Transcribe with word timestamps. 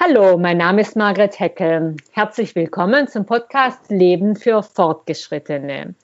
Hallo, 0.00 0.38
mein 0.38 0.58
Name 0.58 0.82
ist 0.82 0.94
Margret 0.94 1.40
Heckel. 1.40 1.96
Herzlich 2.12 2.54
willkommen 2.54 3.08
zum 3.08 3.26
Podcast 3.26 3.90
Leben 3.90 4.36
für 4.36 4.62
Fortgeschrittene. 4.62 5.96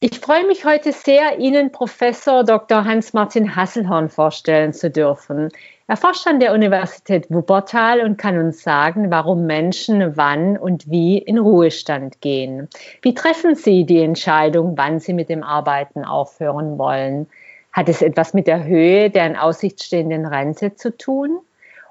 Ich 0.00 0.20
freue 0.20 0.46
mich 0.46 0.64
heute 0.64 0.92
sehr, 0.92 1.38
Ihnen 1.38 1.70
Professor 1.70 2.42
Dr. 2.42 2.86
Hans-Martin 2.86 3.54
Hasselhorn 3.54 4.08
vorstellen 4.08 4.72
zu 4.72 4.88
dürfen. 4.88 5.50
Er 5.86 5.98
forscht 5.98 6.26
an 6.26 6.40
der 6.40 6.54
Universität 6.54 7.26
Wuppertal 7.28 8.00
und 8.00 8.16
kann 8.16 8.38
uns 8.38 8.62
sagen, 8.62 9.10
warum 9.10 9.44
Menschen 9.44 10.16
wann 10.16 10.56
und 10.56 10.90
wie 10.90 11.18
in 11.18 11.36
Ruhestand 11.36 12.22
gehen. 12.22 12.70
Wie 13.02 13.12
treffen 13.12 13.54
Sie 13.54 13.84
die 13.84 14.00
Entscheidung, 14.00 14.78
wann 14.78 14.98
Sie 14.98 15.12
mit 15.12 15.28
dem 15.28 15.42
Arbeiten 15.42 16.06
aufhören 16.06 16.78
wollen? 16.78 17.26
Hat 17.70 17.90
es 17.90 18.00
etwas 18.00 18.32
mit 18.32 18.46
der 18.46 18.64
Höhe 18.64 19.10
der 19.10 19.26
in 19.26 19.36
Aussicht 19.36 19.82
stehenden 19.82 20.24
Rente 20.24 20.74
zu 20.74 20.96
tun? 20.96 21.40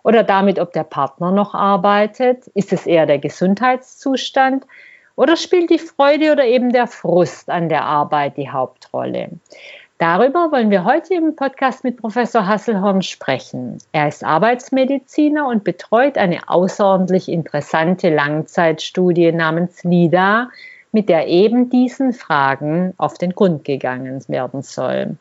Oder 0.04 0.24
damit, 0.24 0.60
ob 0.60 0.74
der 0.74 0.84
Partner 0.84 1.32
noch 1.32 1.54
arbeitet? 1.54 2.48
Ist 2.48 2.74
es 2.74 2.86
eher 2.86 3.06
der 3.06 3.20
Gesundheitszustand? 3.20 4.66
Oder 5.16 5.36
spielt 5.36 5.70
die 5.70 5.80
Freude 5.80 6.32
oder 6.32 6.46
eben 6.46 6.72
der 6.72 6.88
Frust 6.88 7.50
an 7.50 7.70
der 7.70 7.86
Arbeit 7.86 8.38
die 8.38 8.50
Hauptrolle? 8.50 9.30
Darüber 10.00 10.52
wollen 10.52 10.72
wir 10.72 10.84
heute 10.84 11.14
im 11.14 11.36
Podcast 11.36 11.84
mit 11.84 11.98
Professor 11.98 12.46
Hasselhorn 12.46 13.04
sprechen. 13.04 13.78
Er 13.94 14.08
ist 14.08 14.24
Arbeitsmediziner 14.24 15.48
und 15.48 15.64
betreut 15.64 16.18
eine 16.18 16.50
außerordentlich 16.50 17.30
interessante 17.30 18.14
Langzeitstudie 18.14 19.32
namens 19.32 19.84
LIDA, 19.84 20.50
mit 20.92 21.10
der 21.10 21.28
eben 21.28 21.70
diesen 21.70 22.12
Fragen 22.12 22.94
auf 22.98 23.18
den 23.18 23.34
Grund 23.34 23.66
gegangen 23.66 24.22
werden 24.28 24.62
soll. 24.62 25.16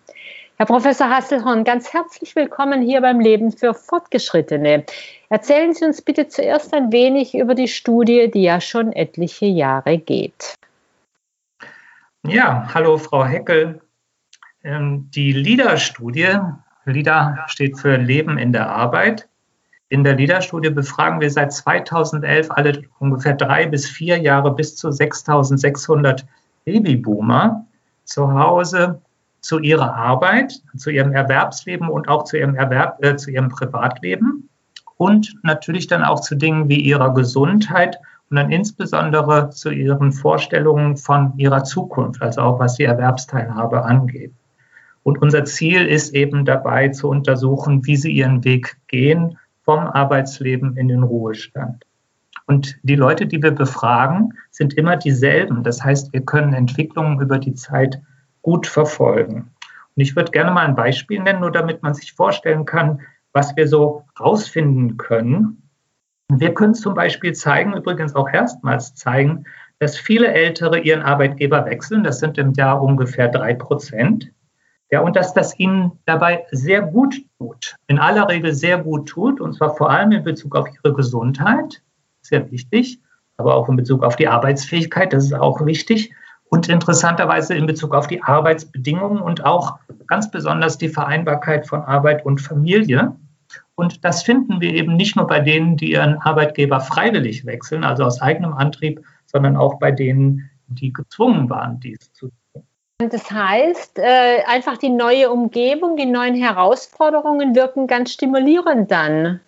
Herr 0.59 0.67
Professor 0.67 1.09
Hasselhorn, 1.09 1.65
ganz 1.65 1.93
herzlich 1.93 2.37
willkommen 2.37 2.83
hier 2.83 3.01
beim 3.01 3.21
Leben 3.21 3.53
für 3.53 3.75
Fortgeschrittene. 3.75 4.85
Erzählen 5.29 5.73
Sie 5.73 5.85
uns 5.85 6.03
bitte 6.03 6.29
zuerst 6.29 6.75
ein 6.75 6.93
wenig 6.93 7.35
über 7.35 7.55
die 7.55 7.69
Studie, 7.69 8.31
die 8.31 8.43
ja 8.43 8.61
schon 8.61 8.93
etliche 8.93 9.47
Jahre 9.47 9.99
geht. 9.99 10.55
Ja, 12.25 12.69
hallo 12.73 12.99
Frau 12.99 13.25
Heckel. 13.25 13.81
Ähm, 14.63 15.11
die 15.13 15.33
LIDA-Studie, 15.33 16.39
LIDA 16.85 17.45
steht 17.49 17.79
für 17.79 17.97
Leben 17.97 18.39
in 18.39 18.53
der 18.53 18.69
Arbeit. 18.69 19.29
In 19.89 20.05
der 20.05 20.15
LIDA-Studie 20.15 20.71
befragen 20.71 21.21
wir 21.21 21.31
seit 21.31 21.53
2011 21.53 22.51
alle 22.51 22.83
ungefähr 22.99 23.35
drei 23.35 23.67
bis 23.67 23.89
vier 23.89 24.19
Jahre 24.19 24.55
bis 24.55 24.77
zu 24.77 24.91
6600 24.91 26.25
Babyboomer 26.65 27.67
zu 28.05 28.33
Hause 28.33 29.02
zu 29.43 29.59
ihrer 29.59 29.95
Arbeit, 29.95 30.63
zu 30.77 30.91
ihrem 30.91 31.13
Erwerbsleben 31.13 31.89
und 31.89 32.09
auch 32.09 32.25
zu 32.25 32.39
ihrem, 32.39 32.55
Erwerb, 32.55 33.05
äh, 33.05 33.17
zu 33.17 33.31
ihrem 33.31 33.49
Privatleben 33.49 34.49
und 34.97 35.35
natürlich 35.43 35.89
dann 35.89 36.05
auch 36.05 36.21
zu 36.21 36.37
Dingen 36.37 36.69
wie 36.69 36.81
ihrer 36.81 37.13
Gesundheit 37.13 37.99
und 38.31 38.37
dann 38.37 38.51
insbesondere 38.51 39.51
zu 39.51 39.71
ihren 39.71 40.13
Vorstellungen 40.13 40.97
von 40.97 41.35
ihrer 41.37 41.65
Zukunft, 41.65 42.23
also 42.23 42.41
auch 42.41 42.61
was 42.61 42.77
die 42.77 42.85
Erwerbsteilhabe 42.85 43.85
angeht. 43.85 44.33
Und 45.03 45.21
unser 45.21 45.45
Ziel 45.45 45.87
ist 45.87 46.15
eben 46.15 46.45
dabei 46.45 46.89
zu 46.89 47.09
untersuchen, 47.09 47.85
wie 47.85 47.97
sie 47.97 48.13
ihren 48.13 48.45
Weg 48.45 48.77
gehen 48.87 49.37
vom 49.65 49.81
Arbeitsleben 49.81 50.77
in 50.77 50.87
den 50.87 51.03
Ruhestand. 51.03 51.85
Und 52.47 52.79
die 52.83 52.97
Leute, 52.97 53.27
die 53.27 53.43
wir 53.43 53.51
befragen, 53.51 54.35
sind 54.51 54.75
immer 54.75 54.97
dieselben. 54.97 55.65
Das 55.65 55.83
heißt, 55.83 56.13
wir 56.13 56.23
können 56.23 56.55
Entwicklungen 56.55 57.21
über 57.21 57.39
die 57.39 57.55
Zeit 57.55 58.01
gut 58.43 58.67
verfolgen. 58.67 59.51
Und 59.97 60.03
ich 60.03 60.17
würde 60.17 60.31
gerne 60.31 60.51
mal 60.51 60.67
ein 60.67 60.77
Beispiel 60.77 61.21
nennen, 61.21 61.41
nur 61.41 61.53
damit 61.53 61.83
man 61.83 61.95
sich 61.95 62.13
vorstellen 62.13 62.65
kann, 62.65 63.01
was 63.33 63.57
wir 63.57 63.67
so 63.67 64.05
rausfinden 64.21 64.97
können. 64.97 65.63
Wir 66.29 66.55
können 66.55 66.75
zum 66.75 66.95
Beispiel 66.95 67.33
zeigen, 67.33 67.75
übrigens 67.75 68.15
auch 68.15 68.29
erstmals 68.29 68.95
zeigen, 68.95 69.45
dass 69.79 69.99
viele 69.99 70.29
Ältere 70.29 70.79
ihren 70.79 71.03
Arbeitgeber 71.03 71.67
wechseln. 71.67 72.05
Das 72.05 72.21
sind 72.21 72.39
im 72.39 72.53
Jahr 72.53 72.81
ungefähr 72.81 73.29
drei 73.29 73.55
Prozent. 73.55 74.31
Ja, 74.91 75.01
und 75.01 75.17
dass 75.17 75.33
das 75.33 75.59
ihnen 75.59 75.93
dabei 76.05 76.45
sehr 76.51 76.83
gut 76.83 77.15
tut, 77.39 77.77
in 77.87 77.99
aller 77.99 78.29
Regel 78.29 78.53
sehr 78.53 78.79
gut 78.79 79.09
tut, 79.09 79.41
und 79.41 79.55
zwar 79.55 79.75
vor 79.75 79.91
allem 79.91 80.13
in 80.13 80.23
Bezug 80.23 80.55
auf 80.55 80.69
ihre 80.69 80.93
Gesundheit, 80.93 81.83
sehr 82.21 82.51
wichtig, 82.51 83.01
aber 83.39 83.55
auch 83.55 83.71
in 83.71 83.77
Bezug 83.77 84.05
auf 84.05 84.17
die 84.17 84.29
Arbeitsfähigkeit, 84.29 85.15
das 85.15 85.25
ist 85.25 85.33
auch 85.33 85.65
wichtig, 85.65 86.15
und 86.53 86.69
interessanterweise 86.69 87.55
in 87.55 87.65
Bezug 87.65 87.95
auf 87.95 88.09
die 88.09 88.23
Arbeitsbedingungen 88.23 89.23
und 89.23 89.43
auch 89.43 89.79
ganz 90.07 90.31
besonders 90.31 90.77
die 90.77 90.91
Vereinbarkeit 90.91 91.67
von 91.67 91.81
Arbeit 91.81 92.27
und 92.27 92.43
Familie. 92.43 93.17
Und 93.75 94.05
das 94.05 94.23
finden 94.23 94.61
wir 94.61 94.75
eben 94.75 94.95
nicht 94.95 95.17
nur 95.17 95.27
bei 95.27 95.41
denen, 95.41 95.79
die 95.79 95.93
ihren 95.93 96.19
Arbeitgeber 96.19 96.81
freiwillig 96.81 97.47
wechseln, 97.47 97.85
also 97.85 98.05
aus 98.05 98.21
eigenem 98.21 98.53
Antrieb, 98.53 99.03
sondern 99.25 99.57
auch 99.57 99.79
bei 99.79 99.93
denen, 99.93 100.51
die 100.67 100.93
gezwungen 100.93 101.49
waren, 101.49 101.81
dies 101.81 102.13
zu 102.13 102.29
tun. 102.53 102.65
Das 102.99 103.31
heißt, 103.31 103.99
äh, 103.99 104.43
einfach 104.47 104.77
die 104.77 104.91
neue 104.91 105.31
Umgebung, 105.31 105.97
die 105.97 106.05
neuen 106.05 106.35
Herausforderungen 106.35 107.55
wirken 107.55 107.87
ganz 107.87 108.13
stimulierend 108.13 108.91
dann. 108.91 109.41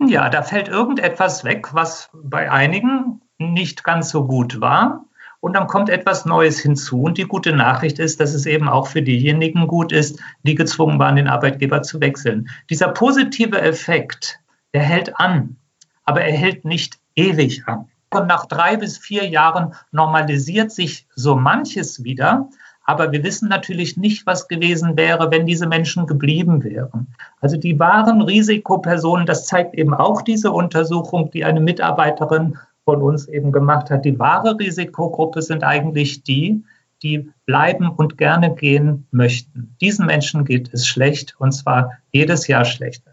Ja, 0.00 0.28
da 0.28 0.42
fällt 0.42 0.66
irgendetwas 0.66 1.44
weg, 1.44 1.68
was 1.72 2.10
bei 2.12 2.50
einigen 2.50 3.20
nicht 3.38 3.84
ganz 3.84 4.10
so 4.10 4.26
gut 4.26 4.60
war. 4.60 5.04
Und 5.40 5.54
dann 5.54 5.66
kommt 5.66 5.88
etwas 5.88 6.26
Neues 6.26 6.60
hinzu. 6.60 7.02
Und 7.02 7.16
die 7.16 7.24
gute 7.24 7.52
Nachricht 7.52 7.98
ist, 7.98 8.20
dass 8.20 8.34
es 8.34 8.44
eben 8.44 8.68
auch 8.68 8.86
für 8.86 9.02
diejenigen 9.02 9.66
gut 9.66 9.90
ist, 9.90 10.20
die 10.42 10.54
gezwungen 10.54 10.98
waren, 10.98 11.16
den 11.16 11.28
Arbeitgeber 11.28 11.82
zu 11.82 12.00
wechseln. 12.00 12.48
Dieser 12.68 12.88
positive 12.88 13.60
Effekt, 13.60 14.38
der 14.74 14.82
hält 14.82 15.18
an, 15.18 15.56
aber 16.04 16.22
er 16.22 16.36
hält 16.36 16.64
nicht 16.64 16.98
ewig 17.16 17.66
an. 17.66 17.88
Und 18.12 18.26
nach 18.26 18.46
drei 18.46 18.76
bis 18.76 18.98
vier 18.98 19.28
Jahren 19.28 19.74
normalisiert 19.92 20.72
sich 20.72 21.06
so 21.14 21.36
manches 21.36 22.02
wieder. 22.04 22.48
Aber 22.84 23.12
wir 23.12 23.22
wissen 23.22 23.48
natürlich 23.48 23.96
nicht, 23.96 24.26
was 24.26 24.48
gewesen 24.48 24.96
wäre, 24.96 25.30
wenn 25.30 25.46
diese 25.46 25.68
Menschen 25.68 26.06
geblieben 26.06 26.64
wären. 26.64 27.06
Also 27.40 27.56
die 27.56 27.78
wahren 27.78 28.20
Risikopersonen, 28.20 29.26
das 29.26 29.46
zeigt 29.46 29.74
eben 29.74 29.94
auch 29.94 30.22
diese 30.22 30.50
Untersuchung, 30.50 31.30
die 31.30 31.44
eine 31.44 31.60
Mitarbeiterin 31.60 32.58
von 32.90 33.02
uns 33.02 33.28
eben 33.28 33.52
gemacht 33.52 33.88
hat. 33.90 34.04
Die 34.04 34.18
wahre 34.18 34.58
Risikogruppe 34.58 35.42
sind 35.42 35.62
eigentlich 35.62 36.24
die, 36.24 36.64
die 37.04 37.30
bleiben 37.46 37.88
und 37.88 38.18
gerne 38.18 38.52
gehen 38.52 39.06
möchten. 39.12 39.76
Diesen 39.80 40.06
Menschen 40.06 40.44
geht 40.44 40.74
es 40.74 40.88
schlecht 40.88 41.36
und 41.38 41.52
zwar 41.52 41.92
jedes 42.10 42.48
Jahr 42.48 42.64
schlechter. 42.64 43.12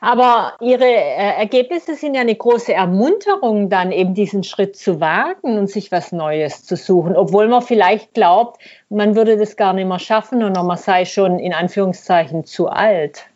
Aber 0.00 0.52
Ihre 0.60 0.84
äh, 0.84 1.38
Ergebnisse 1.38 1.96
sind 1.96 2.14
ja 2.14 2.20
eine 2.20 2.36
große 2.36 2.72
Ermunterung, 2.72 3.68
dann 3.68 3.90
eben 3.90 4.14
diesen 4.14 4.44
Schritt 4.44 4.76
zu 4.76 5.00
wagen 5.00 5.58
und 5.58 5.68
sich 5.68 5.90
was 5.90 6.12
Neues 6.12 6.64
zu 6.64 6.76
suchen, 6.76 7.16
obwohl 7.16 7.48
man 7.48 7.62
vielleicht 7.62 8.14
glaubt, 8.14 8.62
man 8.90 9.16
würde 9.16 9.36
das 9.36 9.56
gar 9.56 9.72
nicht 9.72 9.88
mehr 9.88 9.98
schaffen 9.98 10.44
und 10.44 10.52
man 10.52 10.76
sei 10.76 11.04
schon 11.04 11.40
in 11.40 11.52
Anführungszeichen 11.52 12.44
zu 12.44 12.68
alt. 12.68 13.28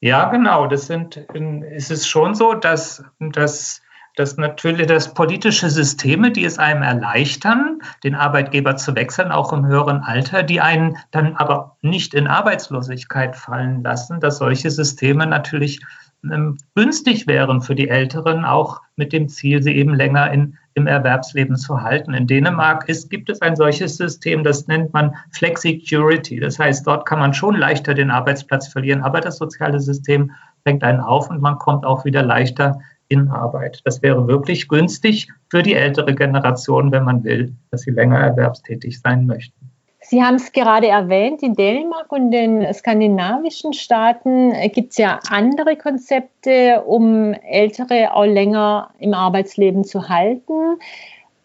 Ja, 0.00 0.30
genau. 0.30 0.66
Das 0.68 0.86
sind, 0.86 1.26
es 1.70 1.90
ist 1.90 2.06
schon 2.06 2.34
so, 2.34 2.54
dass, 2.54 3.04
dass 3.18 3.82
dass 4.16 4.38
natürlich 4.38 4.86
das 4.86 5.12
politische 5.12 5.70
Systeme, 5.70 6.32
die 6.32 6.44
es 6.44 6.58
einem 6.58 6.82
erleichtern, 6.82 7.80
den 8.02 8.14
Arbeitgeber 8.14 8.76
zu 8.76 8.96
wechseln, 8.96 9.30
auch 9.30 9.52
im 9.52 9.66
höheren 9.66 10.00
Alter, 10.00 10.42
die 10.42 10.60
einen 10.60 10.96
dann 11.10 11.36
aber 11.36 11.76
nicht 11.82 12.14
in 12.14 12.26
Arbeitslosigkeit 12.26 13.36
fallen 13.36 13.82
lassen, 13.82 14.18
dass 14.18 14.38
solche 14.38 14.70
Systeme 14.70 15.26
natürlich 15.26 15.80
ähm, 16.24 16.56
günstig 16.74 17.26
wären 17.26 17.60
für 17.60 17.74
die 17.74 17.88
Älteren, 17.88 18.46
auch 18.46 18.80
mit 18.96 19.12
dem 19.12 19.28
Ziel, 19.28 19.62
sie 19.62 19.76
eben 19.76 19.94
länger 19.94 20.32
in, 20.32 20.56
im 20.72 20.86
Erwerbsleben 20.86 21.56
zu 21.56 21.82
halten. 21.82 22.14
In 22.14 22.26
Dänemark 22.26 22.88
ist, 22.88 23.10
gibt 23.10 23.28
es 23.28 23.42
ein 23.42 23.54
solches 23.54 23.98
System, 23.98 24.42
das 24.42 24.66
nennt 24.66 24.94
man 24.94 25.14
Flexicurity. 25.32 26.40
Das 26.40 26.58
heißt, 26.58 26.86
dort 26.86 27.06
kann 27.06 27.18
man 27.18 27.34
schon 27.34 27.54
leichter 27.54 27.92
den 27.92 28.10
Arbeitsplatz 28.10 28.68
verlieren, 28.68 29.02
aber 29.02 29.20
das 29.20 29.36
soziale 29.36 29.78
System 29.78 30.32
fängt 30.64 30.82
einen 30.82 31.00
auf 31.00 31.28
und 31.28 31.42
man 31.42 31.58
kommt 31.58 31.84
auch 31.84 32.06
wieder 32.06 32.22
leichter 32.22 32.80
in 33.08 33.28
Arbeit. 33.28 33.80
Das 33.84 34.02
wäre 34.02 34.26
wirklich 34.26 34.68
günstig 34.68 35.28
für 35.50 35.62
die 35.62 35.74
ältere 35.74 36.14
Generation, 36.14 36.92
wenn 36.92 37.04
man 37.04 37.24
will, 37.24 37.54
dass 37.70 37.82
sie 37.82 37.90
länger 37.90 38.18
erwerbstätig 38.18 39.00
sein 39.00 39.26
möchten. 39.26 39.70
Sie 40.08 40.22
haben 40.22 40.36
es 40.36 40.52
gerade 40.52 40.86
erwähnt, 40.86 41.42
in 41.42 41.54
Dänemark 41.54 42.12
und 42.12 42.30
den 42.30 42.72
skandinavischen 42.72 43.72
Staaten 43.72 44.52
gibt 44.72 44.92
es 44.92 44.98
ja 44.98 45.18
andere 45.30 45.74
Konzepte, 45.76 46.84
um 46.86 47.32
Ältere 47.32 48.14
auch 48.14 48.24
länger 48.24 48.90
im 49.00 49.14
Arbeitsleben 49.14 49.82
zu 49.82 50.08
halten. 50.08 50.78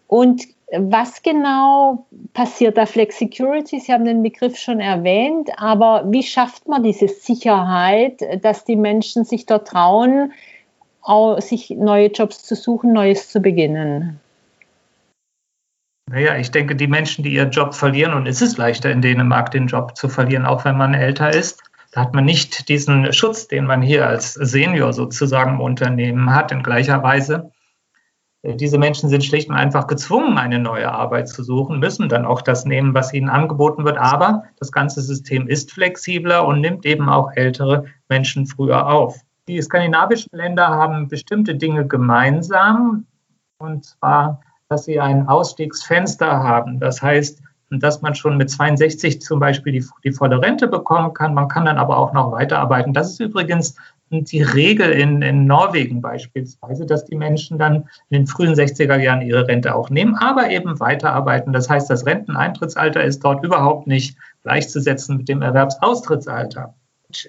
Und 0.06 0.44
was 0.78 1.24
genau 1.24 2.06
passiert 2.34 2.78
da 2.78 2.86
Flexicurity? 2.86 3.80
Sie 3.80 3.92
haben 3.92 4.06
den 4.06 4.22
Begriff 4.22 4.58
schon 4.58 4.80
erwähnt, 4.80 5.50
aber 5.58 6.04
wie 6.08 6.24
schafft 6.24 6.68
man 6.68 6.84
diese 6.84 7.08
Sicherheit, 7.08 8.22
dass 8.44 8.64
die 8.64 8.76
Menschen 8.76 9.26
sich 9.26 9.48
dort 9.48 9.70
trauen, 9.70 10.34
sich 11.40 11.70
neue 11.72 12.08
Jobs 12.08 12.44
zu 12.44 12.56
suchen, 12.56 12.94
Neues 12.94 13.30
zu 13.30 13.42
beginnen? 13.42 14.20
Naja, 16.10 16.36
ich 16.38 16.52
denke, 16.52 16.76
die 16.76 16.88
Menschen, 16.88 17.24
die 17.24 17.34
ihren 17.34 17.52
Job 17.52 17.74
verlieren, 17.74 18.14
und 18.14 18.28
es 18.28 18.42
ist 18.42 18.58
leichter 18.58 18.92
in 18.92 19.02
Dänemark, 19.02 19.52
den 19.52 19.68
Job 19.68 19.96
zu 19.96 20.10
verlieren, 20.10 20.46
auch 20.46 20.66
wenn 20.66 20.78
man 20.78 20.94
älter 20.94 21.34
ist, 21.34 21.62
Da 21.92 22.02
hat 22.02 22.14
man 22.14 22.24
nicht 22.24 22.70
diesen 22.70 23.12
Schutz, 23.12 23.48
den 23.48 23.66
man 23.66 23.82
hier 23.82 24.08
als 24.08 24.34
Senior 24.34 24.94
sozusagen 24.94 25.56
im 25.56 25.60
Unternehmen 25.60 26.34
hat, 26.34 26.52
in 26.54 26.64
gleicher 26.64 27.04
Weise. 27.04 27.52
Äh, 28.44 28.56
diese 28.56 28.78
Menschen 28.78 29.10
sind 29.10 29.26
schlicht 29.26 29.50
und 29.50 29.56
einfach 29.56 29.88
gezwungen, 29.88 30.38
eine 30.38 30.60
neue 30.60 30.90
Arbeit 30.90 31.28
zu 31.28 31.44
suchen, 31.44 31.80
müssen 31.80 32.08
dann 32.08 32.26
auch 32.26 32.42
das 32.42 32.66
nehmen, 32.66 32.94
was 32.94 33.14
ihnen 33.14 33.30
angeboten 33.30 33.84
wird. 33.84 33.98
Aber 33.98 34.44
das 34.58 34.72
ganze 34.72 35.02
System 35.02 35.48
ist 35.48 35.72
flexibler 35.74 36.46
und 36.48 36.62
nimmt 36.62 36.86
eben 36.86 37.10
auch 37.10 37.32
ältere 37.36 37.86
Menschen 38.08 38.48
früher 38.48 38.88
auf. 38.88 39.20
Die 39.52 39.62
skandinavischen 39.62 40.30
Länder 40.32 40.66
haben 40.66 41.10
bestimmte 41.10 41.56
Dinge 41.56 41.86
gemeinsam, 41.86 43.06
und 43.58 43.84
zwar, 43.84 44.40
dass 44.70 44.86
sie 44.86 44.98
ein 44.98 45.28
Ausstiegsfenster 45.28 46.42
haben. 46.42 46.80
Das 46.80 47.02
heißt, 47.02 47.42
dass 47.70 48.02
man 48.02 48.16
schon 48.16 48.38
mit 48.38 48.50
62 48.50 49.20
zum 49.22 49.42
Beispiel 49.42 49.74
die, 49.74 49.86
die 50.06 50.14
volle 50.14 50.42
Rente 50.42 50.70
bekommen 50.70 51.14
kann. 51.14 51.34
Man 51.34 51.50
kann 51.50 51.66
dann 51.66 51.78
aber 51.78 51.98
auch 51.98 52.14
noch 52.14 52.32
weiterarbeiten. 52.32 52.94
Das 52.94 53.12
ist 53.12 53.20
übrigens 53.20 53.76
die 54.10 54.42
Regel 54.42 54.90
in, 54.90 55.22
in 55.22 55.48
Norwegen 55.48 56.00
beispielsweise, 56.00 56.86
dass 56.86 57.04
die 57.04 57.18
Menschen 57.18 57.58
dann 57.58 57.90
in 58.10 58.20
den 58.20 58.28
frühen 58.28 58.54
60er 58.54 59.00
Jahren 59.00 59.22
ihre 59.22 59.50
Rente 59.50 59.76
auch 59.76 59.90
nehmen, 59.90 60.16
aber 60.16 60.50
eben 60.50 60.80
weiterarbeiten. 60.80 61.52
Das 61.52 61.70
heißt, 61.70 61.90
das 61.90 62.06
Renteneintrittsalter 62.06 63.04
ist 63.04 63.20
dort 63.20 63.44
überhaupt 63.44 63.86
nicht 63.86 64.18
gleichzusetzen 64.44 65.18
mit 65.18 65.28
dem 65.28 65.42
Erwerbsaustrittsalter. 65.42 66.74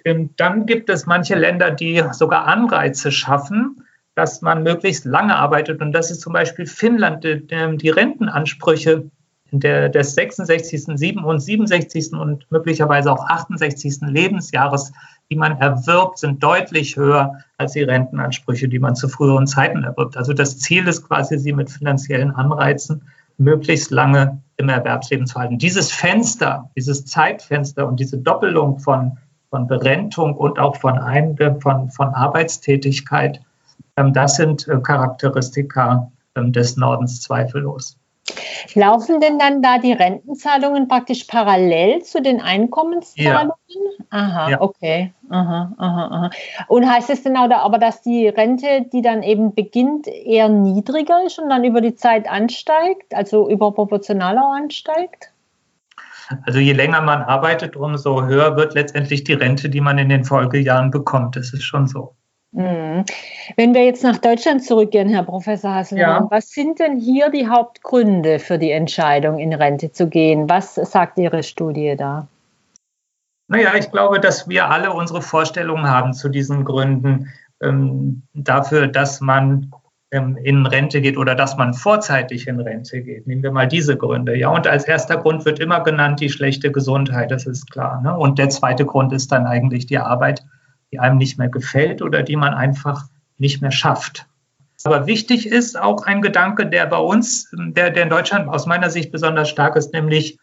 Ähm, 0.04 0.30
dann 0.36 0.66
gibt 0.66 0.88
es 0.90 1.06
manche 1.06 1.34
Länder, 1.34 1.70
die 1.70 2.02
sogar 2.12 2.46
Anreize 2.46 3.12
schaffen, 3.12 3.84
dass 4.14 4.42
man 4.42 4.62
möglichst 4.62 5.04
lange 5.04 5.36
arbeitet. 5.36 5.80
Und 5.80 5.92
das 5.92 6.10
ist 6.10 6.20
zum 6.20 6.32
Beispiel 6.32 6.66
Finnland, 6.66 7.24
die, 7.24 7.46
die 7.46 7.90
Rentenansprüche 7.90 9.10
der, 9.52 9.88
des 9.90 10.14
66., 10.14 10.86
67. 10.96 12.12
und 12.12 12.50
möglicherweise 12.50 13.12
auch 13.12 13.28
68. 13.28 14.00
Lebensjahres, 14.02 14.92
die 15.30 15.36
man 15.36 15.58
erwirbt, 15.58 16.18
sind 16.18 16.42
deutlich 16.42 16.96
höher 16.96 17.38
als 17.58 17.72
die 17.72 17.82
Rentenansprüche, 17.82 18.68
die 18.68 18.78
man 18.78 18.96
zu 18.96 19.08
früheren 19.08 19.46
Zeiten 19.46 19.84
erwirbt. 19.84 20.16
Also 20.16 20.32
das 20.32 20.58
Ziel 20.58 20.88
ist 20.88 21.06
quasi, 21.06 21.38
sie 21.38 21.52
mit 21.52 21.70
finanziellen 21.70 22.30
Anreizen 22.32 23.02
möglichst 23.38 23.90
lange 23.90 24.42
im 24.56 24.68
Erwerbsleben 24.68 25.26
zu 25.26 25.38
halten. 25.38 25.58
Dieses 25.58 25.90
Fenster, 25.90 26.70
dieses 26.76 27.04
Zeitfenster 27.04 27.86
und 27.86 28.00
diese 28.00 28.18
Doppelung 28.18 28.78
von, 28.78 29.18
von 29.52 29.66
Berentung 29.66 30.34
und 30.34 30.58
auch 30.58 30.76
von, 30.76 30.98
Ein 30.98 31.36
von, 31.60 31.90
von 31.90 32.14
Arbeitstätigkeit, 32.14 33.42
ähm, 33.98 34.14
das 34.14 34.36
sind 34.36 34.66
äh, 34.66 34.80
Charakteristika 34.80 36.10
ähm, 36.34 36.52
des 36.52 36.78
Nordens 36.78 37.20
zweifellos. 37.20 37.98
Laufen 38.74 39.20
denn 39.20 39.38
dann 39.38 39.60
da 39.60 39.76
die 39.76 39.92
Rentenzahlungen 39.92 40.88
praktisch 40.88 41.24
parallel 41.24 42.02
zu 42.02 42.22
den 42.22 42.40
Einkommenszahlungen? 42.40 43.52
Ja. 43.66 44.06
Aha, 44.08 44.50
ja. 44.50 44.60
okay. 44.62 45.12
Aha, 45.28 45.74
aha, 45.76 46.06
aha. 46.06 46.30
Und 46.68 46.90
heißt 46.90 47.10
es 47.10 47.22
denn 47.22 47.36
auch 47.36 47.48
da, 47.48 47.58
aber, 47.58 47.76
dass 47.76 48.00
die 48.00 48.28
Rente, 48.28 48.86
die 48.90 49.02
dann 49.02 49.22
eben 49.22 49.54
beginnt, 49.54 50.06
eher 50.06 50.48
niedriger 50.48 51.26
ist 51.26 51.38
und 51.38 51.50
dann 51.50 51.64
über 51.64 51.82
die 51.82 51.94
Zeit 51.94 52.26
ansteigt, 52.26 53.14
also 53.14 53.50
überproportional 53.50 54.38
auch 54.38 54.52
ansteigt? 54.52 55.32
Also 56.44 56.58
je 56.58 56.72
länger 56.72 57.00
man 57.00 57.22
arbeitet, 57.22 57.76
umso 57.76 58.24
höher 58.24 58.56
wird 58.56 58.74
letztendlich 58.74 59.24
die 59.24 59.34
Rente, 59.34 59.68
die 59.68 59.80
man 59.80 59.98
in 59.98 60.08
den 60.08 60.24
Folgejahren 60.24 60.90
bekommt. 60.90 61.36
Das 61.36 61.52
ist 61.52 61.64
schon 61.64 61.86
so. 61.86 62.14
Mhm. 62.52 63.04
Wenn 63.56 63.74
wir 63.74 63.84
jetzt 63.84 64.04
nach 64.04 64.18
Deutschland 64.18 64.62
zurückgehen, 64.62 65.08
Herr 65.08 65.22
Professor 65.22 65.74
Hasselmann, 65.74 66.24
ja. 66.24 66.30
was 66.30 66.50
sind 66.50 66.78
denn 66.80 66.98
hier 66.98 67.30
die 67.30 67.48
Hauptgründe 67.48 68.38
für 68.38 68.58
die 68.58 68.70
Entscheidung, 68.70 69.38
in 69.38 69.54
Rente 69.54 69.90
zu 69.90 70.08
gehen? 70.08 70.50
Was 70.50 70.74
sagt 70.74 71.18
Ihre 71.18 71.42
Studie 71.42 71.96
da? 71.96 72.28
Naja, 73.48 73.74
ich 73.78 73.90
glaube, 73.90 74.20
dass 74.20 74.48
wir 74.48 74.70
alle 74.70 74.92
unsere 74.92 75.22
Vorstellungen 75.22 75.88
haben 75.88 76.12
zu 76.12 76.28
diesen 76.28 76.64
Gründen 76.64 77.28
ähm, 77.62 78.22
dafür, 78.34 78.86
dass 78.86 79.20
man 79.20 79.72
ähm, 80.12 80.38
in 80.42 80.64
Rente 80.66 81.00
geht 81.00 81.16
oder 81.16 81.34
dass 81.34 81.56
man 81.56 81.74
vorzeitig 81.74 82.46
in 82.46 82.60
Rente 82.60 83.02
geht. 83.02 83.26
Nehmen 83.26 83.42
wir 83.42 83.50
mal 83.50 83.66
diese 83.66 83.96
Gründe. 83.96 84.36
Ja, 84.38 84.50
und 84.50 84.66
als 84.66 84.84
erster 84.84 85.16
Grund 85.16 85.44
wird 85.44 85.58
immer 85.58 85.80
genannt 85.80 86.20
die 86.20 86.30
schlechte 86.30 86.70
Gesundheit, 86.70 87.32
das 87.32 87.46
ist 87.46 87.70
klar. 87.70 88.00
Ne? 88.00 88.16
Und 88.16 88.38
der 88.38 88.48
zweite 88.48 88.86
Grund 88.86 89.12
ist 89.12 89.32
dann 89.32 89.46
eigentlich 89.46 89.86
die 89.86 89.98
Arbeit 89.98 90.44
die 90.92 91.00
einem 91.00 91.16
nicht 91.16 91.38
mehr 91.38 91.48
gefällt 91.48 92.02
oder 92.02 92.22
die 92.22 92.36
man 92.36 92.54
einfach 92.54 93.04
nicht 93.38 93.62
mehr 93.62 93.72
schafft. 93.72 94.26
Aber 94.84 95.06
wichtig 95.06 95.46
ist 95.46 95.80
auch 95.80 96.04
ein 96.04 96.22
Gedanke, 96.22 96.66
der 96.66 96.86
bei 96.86 96.98
uns, 96.98 97.48
der, 97.52 97.90
der 97.90 98.02
in 98.02 98.10
Deutschland 98.10 98.48
aus 98.48 98.66
meiner 98.66 98.90
Sicht 98.90 99.12
besonders 99.12 99.48
stark 99.48 99.76
ist, 99.76 99.92
nämlich, 99.92 100.38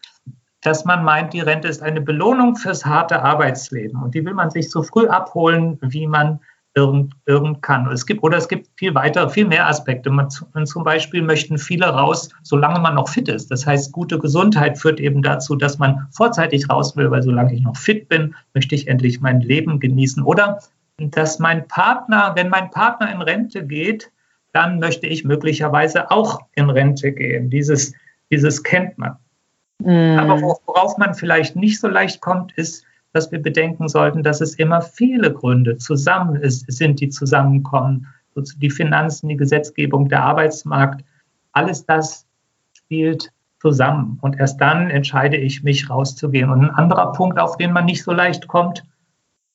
dass 0.62 0.84
man 0.84 1.04
meint, 1.04 1.32
die 1.34 1.40
Rente 1.40 1.68
ist 1.68 1.82
eine 1.82 2.00
Belohnung 2.00 2.56
fürs 2.56 2.84
harte 2.84 3.22
Arbeitsleben. 3.22 4.02
Und 4.02 4.14
die 4.14 4.24
will 4.24 4.34
man 4.34 4.50
sich 4.50 4.70
so 4.70 4.82
früh 4.82 5.06
abholen, 5.06 5.78
wie 5.82 6.06
man 6.06 6.40
irgend, 6.74 7.14
irgend 7.26 7.62
kann. 7.62 7.90
Es 7.90 8.06
gibt, 8.06 8.22
oder 8.22 8.38
es 8.38 8.48
gibt 8.48 8.68
viel 8.76 8.94
weitere, 8.94 9.28
viel 9.28 9.46
mehr 9.46 9.66
Aspekte. 9.66 10.10
Man, 10.10 10.28
zum 10.30 10.84
Beispiel 10.84 11.22
möchten 11.22 11.58
viele 11.58 11.86
raus, 11.86 12.30
solange 12.42 12.78
man 12.80 12.94
noch 12.94 13.08
fit 13.08 13.28
ist. 13.28 13.50
Das 13.50 13.66
heißt, 13.66 13.92
gute 13.92 14.18
Gesundheit 14.18 14.78
führt 14.78 15.00
eben 15.00 15.22
dazu, 15.22 15.56
dass 15.56 15.78
man 15.78 16.06
vorzeitig 16.12 16.70
raus 16.70 16.96
will, 16.96 17.10
weil 17.10 17.22
solange 17.22 17.54
ich 17.54 17.62
noch 17.62 17.76
fit 17.76 18.08
bin, 18.08 18.34
möchte 18.54 18.74
ich 18.74 18.86
endlich 18.86 19.20
mein 19.20 19.40
Leben 19.40 19.80
genießen. 19.80 20.22
Oder 20.22 20.60
dass 20.98 21.38
mein 21.38 21.66
Partner, 21.66 22.32
wenn 22.36 22.48
mein 22.50 22.70
Partner 22.70 23.12
in 23.12 23.22
Rente 23.22 23.66
geht, 23.66 24.10
dann 24.52 24.78
möchte 24.78 25.06
ich 25.06 25.24
möglicherweise 25.24 26.10
auch 26.10 26.40
in 26.54 26.70
Rente 26.70 27.12
gehen. 27.12 27.50
Dieses, 27.50 27.94
dieses 28.30 28.62
kennt 28.62 28.98
man. 28.98 29.16
Mm. 29.78 30.18
Aber 30.18 30.40
worauf 30.40 30.98
man 30.98 31.14
vielleicht 31.14 31.56
nicht 31.56 31.80
so 31.80 31.88
leicht 31.88 32.20
kommt, 32.20 32.52
ist, 32.52 32.84
dass 33.12 33.32
wir 33.32 33.42
bedenken 33.42 33.88
sollten, 33.88 34.22
dass 34.22 34.40
es 34.40 34.54
immer 34.54 34.82
viele 34.82 35.32
Gründe 35.32 35.76
zusammen 35.78 36.36
ist, 36.36 36.70
sind, 36.70 37.00
die 37.00 37.08
zusammenkommen. 37.08 38.06
Die 38.56 38.70
Finanzen, 38.70 39.28
die 39.28 39.36
Gesetzgebung, 39.36 40.08
der 40.08 40.22
Arbeitsmarkt, 40.22 41.04
alles 41.52 41.84
das 41.84 42.26
spielt 42.72 43.32
zusammen. 43.60 44.18
Und 44.20 44.38
erst 44.38 44.60
dann 44.60 44.88
entscheide 44.88 45.36
ich 45.36 45.62
mich 45.62 45.90
rauszugehen. 45.90 46.50
Und 46.50 46.62
ein 46.62 46.70
anderer 46.70 47.12
Punkt, 47.12 47.38
auf 47.38 47.56
den 47.56 47.72
man 47.72 47.84
nicht 47.84 48.02
so 48.02 48.12
leicht 48.12 48.48
kommt, 48.48 48.84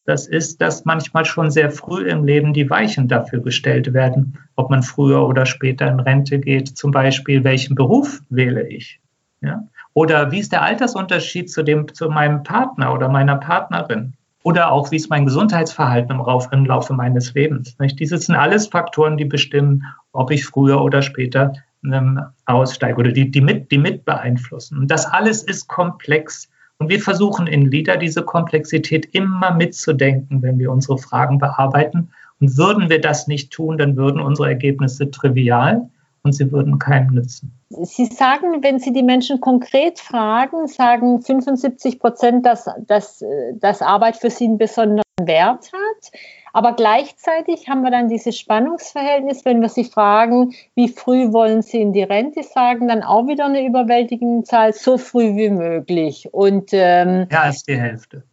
das 0.06 0.28
ist, 0.28 0.62
dass 0.62 0.86
manchmal 0.86 1.26
schon 1.26 1.50
sehr 1.50 1.72
früh 1.72 2.08
im 2.08 2.26
Leben 2.26 2.54
die 2.54 2.70
Weichen 2.70 3.08
dafür 3.08 3.40
gestellt 3.40 3.92
werden, 3.94 4.38
ob 4.56 4.70
man 4.70 4.84
früher 4.84 5.28
oder 5.28 5.48
später 5.48 5.88
in 5.88 6.00
Rente 6.00 6.40
geht. 6.40 6.78
Zum 6.78 6.92
Beispiel, 6.92 7.44
welchen 7.44 7.74
Beruf 7.74 8.22
wähle 8.30 8.68
ich? 8.68 9.00
Ja? 9.42 9.64
Oder 9.96 10.30
wie 10.30 10.40
ist 10.40 10.52
der 10.52 10.62
Altersunterschied 10.62 11.50
zu, 11.50 11.64
dem, 11.64 11.92
zu 11.94 12.10
meinem 12.10 12.44
Partner 12.44 12.94
oder 12.94 13.08
meiner 13.08 13.38
Partnerin? 13.38 14.14
Oder 14.44 14.70
auch, 14.72 14.92
wie 14.92 14.98
ist 14.98 15.10
mein 15.10 15.26
Gesundheitsverhalten 15.26 16.20
im, 16.52 16.66
Laufe 16.66 16.94
meines 16.94 17.34
Lebens? 17.34 17.80
Nicht? 17.80 17.98
Diese 18.00 18.18
sind 18.18 18.36
alles 18.36 18.68
Faktoren, 18.68 19.16
die 19.16 19.24
bestimmen, 19.26 19.84
ob 20.12 20.32
ich 20.32 20.46
früher 20.46 20.82
oder 20.82 21.02
später 21.02 21.54
ähm, 21.86 22.22
aussteige 22.46 23.00
oder 23.00 23.14
die, 23.14 23.32
die, 23.32 23.40
mit, 23.40 23.72
die 23.72 23.78
mit 23.78 24.04
beeinflussen. 24.04 24.80
Und 24.80 24.92
das 24.92 25.06
alles 25.06 25.44
ist 25.44 25.70
komplex. 25.70 26.50
Und 26.78 26.90
wir 26.90 27.00
versuchen 27.00 27.48
in 27.48 27.72
LIDA 27.72 27.96
diese 27.96 28.22
Komplexität 28.22 29.06
immer 29.14 29.54
mitzudenken, 29.54 30.42
wenn 30.42 30.60
wir 30.60 30.72
unsere 30.72 30.98
Fragen 30.98 31.40
bearbeiten. 31.40 32.10
Und 32.42 32.58
würden 32.58 32.90
wir 32.90 33.00
das 33.00 33.28
nicht 33.28 33.52
tun, 33.54 33.78
dann 33.78 33.96
würden 33.96 34.20
unsere 34.20 34.50
Ergebnisse 34.50 35.10
trivial 35.10 35.90
und 36.24 36.34
sie 36.34 36.52
würden 36.52 36.80
keinem 36.80 37.14
nützen. 37.14 37.54
Sie 37.84 38.06
sagen, 38.06 38.64
wenn 38.64 38.80
Sie 38.80 38.94
die 38.94 39.04
Menschen 39.04 39.42
konkret 39.42 40.00
fragen, 40.00 40.68
sagen 40.68 41.22
75 41.22 42.00
Prozent, 42.00 42.46
dass, 42.46 42.70
dass, 42.80 43.24
dass 43.54 43.82
Arbeit 43.82 44.18
für 44.18 44.30
sie 44.30 44.46
einen 44.46 44.58
besonderen 44.58 45.04
Wert 45.22 45.72
hat. 45.74 46.12
Aber 46.54 46.74
gleichzeitig 46.74 47.68
haben 47.68 47.82
wir 47.82 47.92
dann 47.92 48.08
dieses 48.08 48.38
Spannungsverhältnis, 48.40 49.44
wenn 49.44 49.62
wir 49.62 49.68
sie 49.68 49.84
fragen, 49.84 50.54
wie 50.74 50.88
früh 50.88 51.34
wollen 51.34 51.62
sie 51.62 51.82
in 51.82 51.92
die 51.92 52.04
Rente, 52.04 52.44
sagen 52.44 52.88
dann 52.88 53.04
auch 53.04 53.28
wieder 53.28 53.46
eine 53.46 53.66
überwältigende 53.66 54.46
Zahl, 54.46 54.72
so 54.72 54.98
früh 54.98 55.36
wie 55.36 55.50
möglich. 55.50 56.30
Und, 56.32 56.70
ähm, 56.72 57.28
Mehr 57.30 57.44
als 57.44 57.64
die 57.64 57.78
Hälfte. 57.78 58.24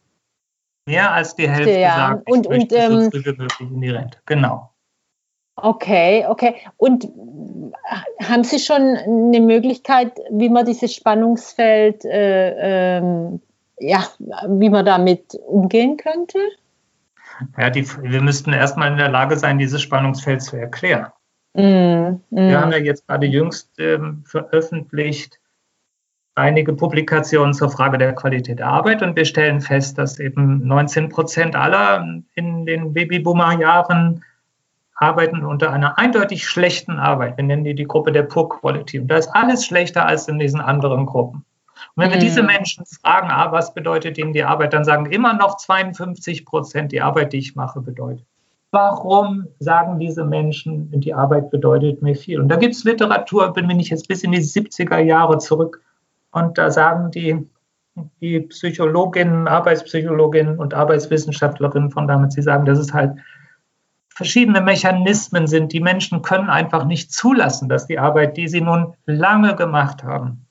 Mehr 0.87 1.13
als 1.13 1.35
die 1.35 1.49
Hälfte 1.49 1.79
ja. 1.79 1.97
sagt, 1.97 2.23
ich 2.29 2.35
und, 2.35 2.49
möchte 2.49 2.75
und, 2.77 2.83
ähm, 2.83 3.03
so 3.03 3.11
früh 3.11 3.25
wie 3.25 3.37
möglich 3.37 3.71
in 3.71 3.81
die 3.81 3.91
Rente. 3.91 4.19
Genau. 4.27 4.72
Okay, 5.63 6.27
okay. 6.29 6.57
Und 6.77 7.09
haben 8.21 8.43
Sie 8.43 8.59
schon 8.59 8.97
eine 8.97 9.41
Möglichkeit, 9.41 10.19
wie 10.31 10.49
man 10.49 10.67
dieses 10.67 10.93
Spannungsfeld, 10.93 12.05
äh, 12.05 12.99
ähm, 12.99 13.41
ja, 13.79 14.05
wie 14.49 14.71
man 14.71 14.85
damit 14.85 15.39
umgehen 15.47 15.97
könnte? 15.97 16.39
Ja, 17.57 17.71
die, 17.71 17.87
wir 18.03 18.21
müssten 18.21 18.53
erstmal 18.53 18.91
in 18.91 18.99
der 18.99 19.09
Lage 19.09 19.37
sein, 19.37 19.59
dieses 19.59 19.81
Spannungsfeld 19.83 20.43
zu 20.43 20.57
erklären. 20.57 21.13
Mm, 21.55 21.61
mm. 21.61 22.21
Wir 22.31 22.61
haben 22.61 22.73
ja 22.73 22.79
jetzt 22.79 23.07
gerade 23.07 23.27
jüngst 23.27 23.71
ähm, 23.79 24.25
veröffentlicht 24.27 25.39
einige 26.35 26.73
Publikationen 26.73 27.55
zur 27.55 27.71
Frage 27.71 27.99
der 27.99 28.15
Qualität 28.15 28.59
der 28.59 28.67
Arbeit 28.67 29.03
und 29.03 29.15
wir 29.15 29.27
stellen 29.27 29.61
fest, 29.61 29.99
dass 29.99 30.19
eben 30.19 30.67
19 30.67 31.09
Prozent 31.09 31.55
aller 31.55 32.05
in 32.35 32.67
den 32.67 32.93
Babyboomer-Jahren 32.93 34.25
arbeiten 35.03 35.45
unter 35.45 35.73
einer 35.73 35.99
eindeutig 35.99 36.47
schlechten 36.47 36.99
Arbeit. 36.99 37.37
Wir 37.37 37.45
nennen 37.45 37.65
die 37.65 37.75
die 37.75 37.87
Gruppe 37.87 38.13
der 38.13 38.23
Poor 38.23 38.49
Quality. 38.49 39.01
Und 39.01 39.09
da 39.09 39.17
ist 39.17 39.29
alles 39.35 39.67
schlechter 39.67 40.07
als 40.07 40.29
in 40.29 40.39
diesen 40.39 40.61
anderen 40.61 41.07
Gruppen. 41.07 41.45
Und 41.95 42.05
wenn 42.05 42.11
wir 42.13 42.19
diese 42.19 42.43
mhm. 42.43 42.49
Menschen 42.49 42.87
fragen, 42.87 43.29
ah, 43.31 43.51
was 43.51 43.75
bedeutet 43.75 44.17
ihnen 44.17 44.33
die 44.33 44.45
Arbeit, 44.45 44.73
dann 44.73 44.85
sagen 44.85 45.07
immer 45.07 45.35
noch 45.35 45.57
52 45.57 46.47
Prozent, 46.47 46.93
die 46.93 47.03
Arbeit, 47.03 47.33
die 47.33 47.39
ich 47.39 47.57
mache, 47.57 47.81
bedeutet. 47.81 48.25
Warum 48.71 49.49
sagen 49.59 49.99
diese 49.99 50.25
Menschen, 50.25 50.89
die 51.01 51.13
Arbeit 51.13 51.51
bedeutet 51.51 52.01
mir 52.01 52.15
viel? 52.15 52.41
Und 52.41 52.49
da 52.49 52.57
gibt 52.57 52.75
es 52.75 52.85
Literatur, 52.85 53.53
bin 53.53 53.69
ich 53.79 53.91
jetzt 53.91 54.09
bis 54.09 54.23
in 54.23 54.33
die 54.33 54.39
70er 54.39 54.99
Jahre 54.99 55.39
zurück, 55.39 55.83
und 56.31 56.57
da 56.57 56.71
sagen 56.71 57.11
die, 57.11 57.47
die 58.23 58.41
Psychologinnen, 58.41 59.47
Arbeitspsychologinnen 59.47 60.59
und 60.59 60.73
Arbeitswissenschaftlerinnen 60.73 61.91
von 61.91 62.09
damals, 62.09 62.35
sie 62.35 62.43
sagen, 62.43 62.65
dass 62.65 62.79
es 62.79 62.95
halt 62.95 63.13
verschiedene 64.15 64.61
Mechanismen 64.61 65.47
sind. 65.47 65.73
Die 65.73 65.81
Menschen 65.81 66.23
können 66.23 66.51
einfach 66.51 66.85
nicht 66.85 67.13
zulassen, 67.13 67.69
dass 67.69 67.87
die 67.87 67.99
Arbeit, 67.99 68.37
die 68.37 68.49
sie 68.49 68.61
nun 68.61 68.95
lange 69.07 69.57
gemacht 69.57 70.05
haben, 70.05 70.47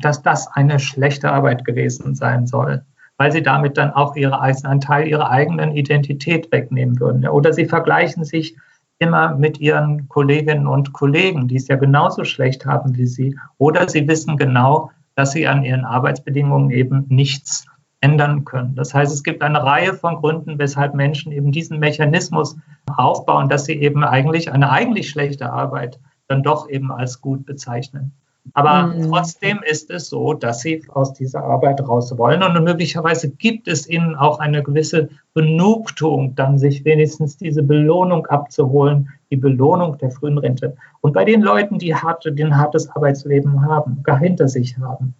dass 0.00 0.22
das 0.22 0.48
eine 0.48 0.78
schlechte 0.78 1.30
Arbeit 1.30 1.64
gewesen 1.64 2.14
sein 2.14 2.46
soll, 2.46 2.84
weil 3.16 3.32
sie 3.32 3.42
damit 3.42 3.76
dann 3.76 3.92
auch 3.92 4.16
ihre, 4.16 4.40
einen 4.40 4.80
Teil 4.80 5.08
ihrer 5.08 5.30
eigenen 5.30 5.72
Identität 5.72 6.50
wegnehmen 6.52 6.98
würden. 7.00 7.26
Oder 7.28 7.52
sie 7.52 7.66
vergleichen 7.66 8.24
sich 8.24 8.56
immer 8.98 9.34
mit 9.34 9.60
ihren 9.60 10.08
Kolleginnen 10.08 10.66
und 10.66 10.92
Kollegen, 10.92 11.48
die 11.48 11.56
es 11.56 11.68
ja 11.68 11.76
genauso 11.76 12.24
schlecht 12.24 12.64
haben 12.64 12.96
wie 12.96 13.06
sie. 13.06 13.38
Oder 13.58 13.88
sie 13.88 14.06
wissen 14.06 14.36
genau, 14.36 14.90
dass 15.16 15.32
sie 15.32 15.46
an 15.46 15.64
ihren 15.64 15.84
Arbeitsbedingungen 15.84 16.70
eben 16.70 17.06
nichts 17.08 17.66
ändern 18.04 18.44
können. 18.44 18.74
Das 18.74 18.92
heißt, 18.92 19.10
es 19.10 19.22
gibt 19.22 19.42
eine 19.42 19.62
Reihe 19.62 19.94
von 19.94 20.16
Gründen, 20.16 20.58
weshalb 20.58 20.94
Menschen 20.94 21.32
eben 21.32 21.52
diesen 21.52 21.78
Mechanismus 21.78 22.54
aufbauen, 22.96 23.48
dass 23.48 23.64
sie 23.64 23.80
eben 23.80 24.04
eigentlich 24.04 24.52
eine 24.52 24.70
eigentlich 24.70 25.08
schlechte 25.08 25.50
Arbeit 25.50 25.98
dann 26.28 26.42
doch 26.42 26.68
eben 26.68 26.92
als 26.92 27.22
gut 27.22 27.46
bezeichnen. 27.46 28.12
Aber 28.52 28.88
mhm. 28.88 29.08
trotzdem 29.08 29.60
ist 29.66 29.90
es 29.90 30.10
so, 30.10 30.34
dass 30.34 30.60
sie 30.60 30.84
aus 30.88 31.14
dieser 31.14 31.44
Arbeit 31.44 31.80
raus 31.80 32.12
wollen 32.18 32.42
und 32.42 32.62
möglicherweise 32.62 33.30
gibt 33.30 33.68
es 33.68 33.88
ihnen 33.88 34.16
auch 34.16 34.38
eine 34.38 34.62
gewisse 34.62 35.08
Genugtuung, 35.34 36.34
dann 36.34 36.58
sich 36.58 36.84
wenigstens 36.84 37.38
diese 37.38 37.62
Belohnung 37.62 38.26
abzuholen, 38.26 39.08
die 39.30 39.36
Belohnung 39.36 39.96
der 39.96 40.10
frühen 40.10 40.36
Rente. 40.36 40.76
Und 41.00 41.14
bei 41.14 41.24
den 41.24 41.40
Leuten, 41.40 41.78
die, 41.78 41.94
harte, 41.94 42.32
die 42.32 42.44
ein 42.44 42.58
hartes 42.58 42.90
Arbeitsleben 42.90 43.62
haben, 43.62 44.02
gar 44.02 44.18
hinter 44.18 44.46
sich 44.46 44.76
haben, 44.76 45.14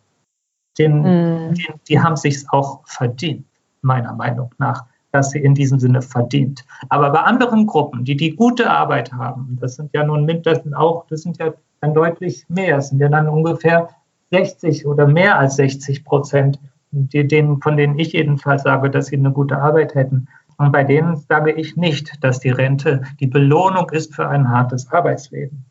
den, 0.79 1.49
mhm. 1.49 1.55
die, 1.55 1.67
die 1.89 2.01
haben 2.01 2.17
sich 2.17 2.45
auch 2.51 2.81
verdient, 2.87 3.47
meiner 3.83 4.15
Meinung 4.15 4.51
nach 4.59 4.85
dass 5.15 5.31
sie 5.31 5.39
in 5.39 5.55
diesem 5.55 5.79
Sinne 5.79 6.03
verdient. 6.03 6.65
Aber 6.89 7.11
bei 7.11 7.21
anderen 7.21 7.67
Gruppen, 7.67 8.05
die 8.05 8.17
die 8.17 8.35
gute 8.35 8.69
Arbeit 8.69 9.13
haben, 9.13 9.57
das 9.61 9.77
sind 9.77 9.91
ja 9.95 10.05
nun 10.05 10.25
mindestens 10.25 10.75
auch, 10.75 11.07
das 11.07 11.23
sind 11.23 11.39
ja 11.39 11.55
dann 11.81 11.95
deutlich 11.95 12.45
mehr. 12.49 12.79
Es 12.79 12.89
sind 12.89 12.99
ja 12.99 13.09
dann 13.09 13.29
ungefähr 13.29 13.91
60 14.31 14.85
oder 14.87 15.07
mehr 15.07 15.39
als 15.39 15.55
60 15.55 16.05
Prozent, 16.05 16.59
die, 16.91 17.29
denen, 17.29 17.61
von 17.63 17.77
denen 17.77 17.97
ich 17.97 18.13
jedenfalls 18.13 18.65
sage, 18.65 18.91
dass 18.91 19.07
sie 19.07 19.17
eine 19.17 19.31
gute 19.31 19.57
Arbeit 19.57 19.95
hätten. 19.95 20.27
Und 20.59 20.73
bei 20.73 20.83
denen 20.83 21.17
sage 21.17 21.53
ich 21.53 21.77
nicht, 21.77 22.23
dass 22.25 22.41
die 22.41 22.51
Rente 22.51 23.03
die 23.21 23.29
Belohnung 23.29 23.91
ist 23.91 24.17
für 24.17 24.29
ein 24.29 24.49
hartes 24.49 24.91
Arbeitsleben, 24.91 25.65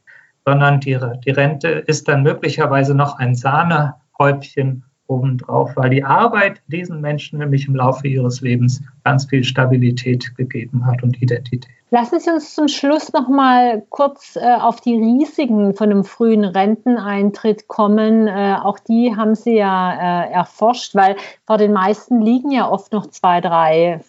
sondern 0.45 0.79
die, 0.79 0.97
die 1.25 1.31
Rente 1.31 1.67
ist 1.67 2.07
dann 2.07 2.23
möglicherweise 2.23 2.95
noch 2.95 3.19
ein 3.19 3.35
Sahnehäubchen 3.35 4.85
obendrauf, 5.13 5.75
weil 5.75 5.89
die 5.89 6.03
Arbeit 6.03 6.61
diesen 6.67 7.01
Menschen 7.01 7.39
nämlich 7.39 7.67
im 7.67 7.75
Laufe 7.75 8.07
ihres 8.07 8.41
Lebens 8.41 8.81
ganz 9.03 9.25
viel 9.25 9.43
Stabilität 9.43 10.35
gegeben 10.35 10.85
hat 10.85 11.03
und 11.03 11.21
Identität. 11.21 11.67
Lassen 11.91 12.19
Sie 12.19 12.31
uns 12.31 12.55
zum 12.55 12.67
Schluss 12.67 13.13
noch 13.13 13.29
mal 13.29 13.83
kurz 13.89 14.35
äh, 14.35 14.55
auf 14.55 14.81
die 14.81 14.95
Risiken 14.95 15.75
von 15.75 15.91
einem 15.91 16.03
frühen 16.03 16.43
Renteneintritt 16.43 17.67
kommen. 17.67 18.27
Äh, 18.27 18.57
auch 18.63 18.79
die 18.79 19.15
haben 19.15 19.35
Sie 19.35 19.57
ja 19.57 20.23
äh, 20.23 20.31
erforscht, 20.31 20.95
weil 20.95 21.15
vor 21.45 21.59
den 21.59 21.71
meisten 21.71 22.19
liegen 22.19 22.49
ja 22.49 22.67
oft 22.67 22.93
noch 22.93 23.05
zwei, 23.07 23.41
drei 23.41 23.99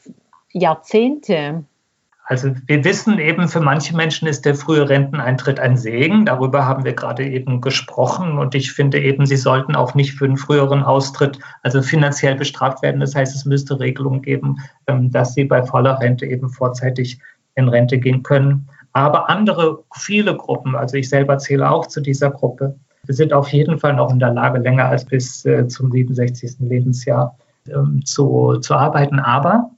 Jahrzehnte. 0.52 1.64
Also 2.26 2.52
wir 2.66 2.82
wissen 2.84 3.18
eben, 3.18 3.48
für 3.48 3.60
manche 3.60 3.94
Menschen 3.94 4.26
ist 4.26 4.46
der 4.46 4.54
frühe 4.54 4.88
Renteneintritt 4.88 5.60
ein 5.60 5.76
Segen. 5.76 6.24
Darüber 6.24 6.66
haben 6.66 6.84
wir 6.84 6.94
gerade 6.94 7.28
eben 7.28 7.60
gesprochen. 7.60 8.38
Und 8.38 8.54
ich 8.54 8.72
finde 8.72 8.98
eben, 8.98 9.26
sie 9.26 9.36
sollten 9.36 9.76
auch 9.76 9.94
nicht 9.94 10.14
für 10.14 10.24
einen 10.24 10.38
früheren 10.38 10.82
Austritt, 10.82 11.38
also 11.62 11.82
finanziell 11.82 12.34
bestraft 12.34 12.82
werden. 12.82 13.00
Das 13.00 13.14
heißt, 13.14 13.36
es 13.36 13.44
müsste 13.44 13.78
Regelungen 13.78 14.22
geben, 14.22 14.56
ähm, 14.86 15.10
dass 15.10 15.34
sie 15.34 15.44
bei 15.44 15.62
voller 15.62 16.00
Rente 16.00 16.24
eben 16.24 16.48
vorzeitig 16.48 17.20
in 17.56 17.68
Rente 17.68 17.98
gehen 17.98 18.22
können. 18.22 18.68
Aber 18.94 19.28
andere, 19.28 19.84
viele 19.94 20.34
Gruppen, 20.34 20.74
also 20.74 20.96
ich 20.96 21.10
selber 21.10 21.36
zähle 21.36 21.70
auch 21.70 21.88
zu 21.88 22.00
dieser 22.00 22.30
Gruppe, 22.30 22.74
sind 23.06 23.34
auf 23.34 23.48
jeden 23.48 23.78
Fall 23.78 23.92
noch 23.92 24.10
in 24.10 24.18
der 24.18 24.32
Lage, 24.32 24.60
länger 24.60 24.86
als 24.86 25.04
bis 25.04 25.44
äh, 25.44 25.68
zum 25.68 25.90
67. 25.90 26.56
Lebensjahr 26.60 27.36
ähm, 27.68 28.00
zu, 28.06 28.56
zu 28.60 28.74
arbeiten. 28.74 29.18
Aber 29.18 29.70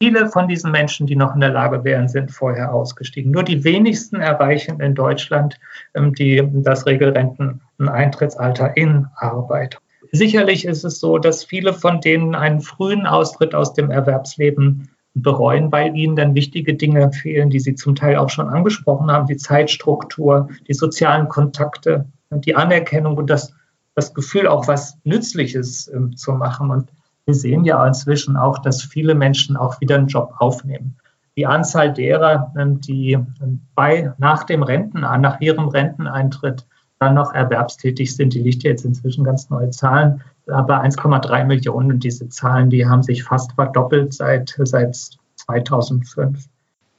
Viele 0.00 0.28
von 0.28 0.46
diesen 0.46 0.70
Menschen, 0.70 1.08
die 1.08 1.16
noch 1.16 1.34
in 1.34 1.40
der 1.40 1.50
Lage 1.50 1.82
wären, 1.82 2.08
sind 2.08 2.30
vorher 2.30 2.72
ausgestiegen. 2.72 3.32
Nur 3.32 3.42
die 3.42 3.64
wenigsten 3.64 4.16
erreichen 4.16 4.80
in 4.80 4.94
Deutschland 4.94 5.58
ähm, 5.94 6.14
die, 6.14 6.48
das 6.52 6.86
Regelrenteneintrittsalter 6.86 8.76
in 8.76 9.06
Arbeit. 9.16 9.80
Sicherlich 10.12 10.64
ist 10.64 10.84
es 10.84 11.00
so, 11.00 11.18
dass 11.18 11.44
viele 11.44 11.74
von 11.74 12.00
denen 12.00 12.36
einen 12.36 12.60
frühen 12.60 13.06
Austritt 13.06 13.54
aus 13.54 13.74
dem 13.74 13.90
Erwerbsleben 13.90 14.88
bereuen, 15.14 15.72
weil 15.72 15.96
ihnen 15.96 16.14
dann 16.14 16.36
wichtige 16.36 16.74
Dinge 16.74 17.12
fehlen, 17.12 17.50
die 17.50 17.60
sie 17.60 17.74
zum 17.74 17.96
Teil 17.96 18.16
auch 18.16 18.30
schon 18.30 18.48
angesprochen 18.48 19.10
haben, 19.10 19.26
die 19.26 19.36
Zeitstruktur, 19.36 20.48
die 20.68 20.74
sozialen 20.74 21.28
Kontakte, 21.28 22.06
die 22.30 22.54
Anerkennung 22.54 23.16
und 23.16 23.28
das, 23.28 23.52
das 23.96 24.14
Gefühl, 24.14 24.46
auch 24.46 24.68
was 24.68 24.96
Nützliches 25.02 25.88
äh, 25.88 26.14
zu 26.14 26.32
machen. 26.32 26.70
Und 26.70 26.88
wir 27.28 27.34
sehen 27.34 27.64
ja 27.66 27.86
inzwischen 27.86 28.38
auch, 28.38 28.58
dass 28.58 28.82
viele 28.82 29.14
Menschen 29.14 29.58
auch 29.58 29.82
wieder 29.82 29.96
einen 29.96 30.06
Job 30.06 30.32
aufnehmen. 30.38 30.96
Die 31.36 31.46
Anzahl 31.46 31.92
derer, 31.92 32.54
ähm, 32.58 32.80
die 32.80 33.12
ähm, 33.12 33.60
bei, 33.74 34.14
nach 34.16 34.44
dem 34.44 34.62
Renten, 34.62 35.00
nach 35.00 35.38
ihrem 35.38 35.68
Renteneintritt 35.68 36.66
dann 36.98 37.14
noch 37.14 37.34
erwerbstätig 37.34 38.16
sind, 38.16 38.32
die 38.32 38.40
liegt 38.40 38.62
jetzt 38.62 38.86
inzwischen 38.86 39.24
ganz 39.24 39.50
neue 39.50 39.68
Zahlen, 39.68 40.22
aber 40.46 40.82
1,3 40.82 41.44
Millionen. 41.44 41.92
Und 41.92 42.02
diese 42.02 42.30
Zahlen, 42.30 42.70
die 42.70 42.86
haben 42.86 43.02
sich 43.02 43.22
fast 43.22 43.52
verdoppelt 43.52 44.14
seit, 44.14 44.58
seit 44.64 44.96
2005. 45.36 46.48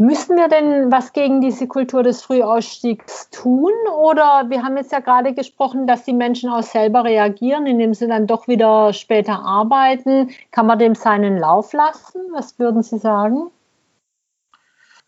Müssen 0.01 0.37
wir 0.37 0.47
denn 0.47 0.93
was 0.93 1.11
gegen 1.11 1.41
diese 1.41 1.67
Kultur 1.67 2.03
des 2.03 2.21
Frühausstiegs 2.23 3.29
tun? 3.31 3.73
Oder 3.97 4.45
wir 4.47 4.63
haben 4.63 4.77
jetzt 4.77 4.93
ja 4.93 5.01
gerade 5.01 5.33
gesprochen, 5.33 5.87
dass 5.87 6.05
die 6.05 6.13
Menschen 6.13 6.49
auch 6.49 6.63
selber 6.63 7.03
reagieren, 7.03 7.67
indem 7.67 7.93
sie 7.93 8.07
dann 8.07 8.25
doch 8.25 8.47
wieder 8.47 8.93
später 8.93 9.43
arbeiten. 9.43 10.29
Kann 10.51 10.67
man 10.67 10.79
dem 10.79 10.95
seinen 10.95 11.37
Lauf 11.37 11.73
lassen? 11.73 12.21
Was 12.31 12.57
würden 12.57 12.81
Sie 12.81 12.97
sagen? 12.97 13.51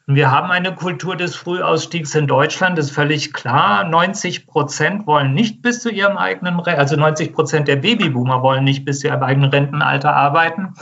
Wir 0.08 0.30
haben 0.30 0.52
eine 0.52 0.76
Kultur 0.76 1.16
des 1.16 1.38
Frühausstiegs 1.38 2.14
in 2.14 2.28
Deutschland, 2.28 2.78
das 2.78 2.88
ist 2.88 2.92
völlig 2.92 3.32
klar. 3.32 3.86
90 3.86 4.46
Prozent 4.46 5.08
wollen 5.08 5.34
nicht 5.34 5.62
bis 5.62 5.80
zu 5.80 5.90
ihrem 5.90 6.18
eigenen, 6.18 6.60
also 6.60 6.98
90 6.98 7.32
Prozent 7.32 7.70
der 7.70 7.78
Babyboomer 7.78 8.44
wollen 8.44 8.66
nicht 8.66 8.84
bis 8.84 9.00
zu 9.00 9.08
ihrem 9.08 9.24
eigenen 9.24 9.52
Rentenalter 9.52 10.14
arbeiten. 10.14 10.74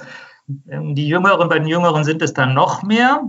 Die 0.47 1.07
Jüngeren, 1.07 1.47
bei 1.47 1.59
den 1.59 1.67
Jüngeren 1.67 2.03
sind 2.03 2.23
es 2.23 2.33
dann 2.33 2.55
noch 2.55 2.81
mehr 2.81 3.21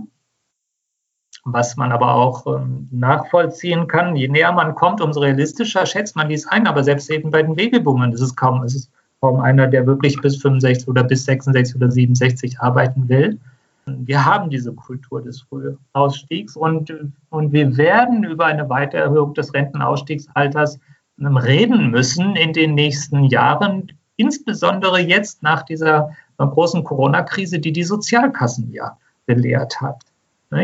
was 1.43 1.75
man 1.75 1.91
aber 1.91 2.13
auch 2.13 2.45
ähm, 2.45 2.87
nachvollziehen 2.91 3.87
kann. 3.87 4.15
Je 4.15 4.27
näher 4.27 4.51
man 4.51 4.75
kommt, 4.75 5.01
umso 5.01 5.21
realistischer 5.21 5.85
schätzt 5.85 6.15
man 6.15 6.29
dies 6.29 6.47
ein. 6.47 6.67
Aber 6.67 6.83
selbst 6.83 7.09
eben 7.09 7.31
bei 7.31 7.41
den 7.41 7.55
Babyboomern 7.55 8.11
ist 8.11 8.21
es 8.21 8.35
kaum, 8.35 8.63
ist 8.63 8.75
es 8.75 8.91
kaum 9.21 9.39
einer, 9.39 9.67
der 9.67 9.85
wirklich 9.87 10.19
bis 10.21 10.37
65 10.37 10.87
oder 10.87 11.03
bis 11.03 11.25
66 11.25 11.75
oder 11.75 11.89
67 11.89 12.59
arbeiten 12.59 13.09
will. 13.09 13.39
Wir 13.85 14.23
haben 14.23 14.49
diese 14.49 14.73
Kultur 14.73 15.23
des 15.23 15.41
Frühausstiegs 15.41 16.55
und, 16.55 16.93
und 17.29 17.51
wir 17.51 17.75
werden 17.77 18.23
über 18.23 18.45
eine 18.45 18.69
Weitererhöhung 18.69 19.33
des 19.33 19.53
Rentenausstiegsalters 19.53 20.79
ähm, 21.19 21.37
reden 21.37 21.89
müssen 21.89 22.35
in 22.35 22.53
den 22.53 22.75
nächsten 22.75 23.23
Jahren, 23.23 23.91
insbesondere 24.17 24.99
jetzt 24.99 25.41
nach 25.41 25.63
dieser 25.63 26.11
äh, 26.37 26.45
großen 26.45 26.83
Corona-Krise, 26.83 27.57
die 27.57 27.73
die 27.73 27.83
Sozialkassen 27.83 28.71
ja 28.71 28.97
belehrt 29.25 29.81
hat. 29.81 30.03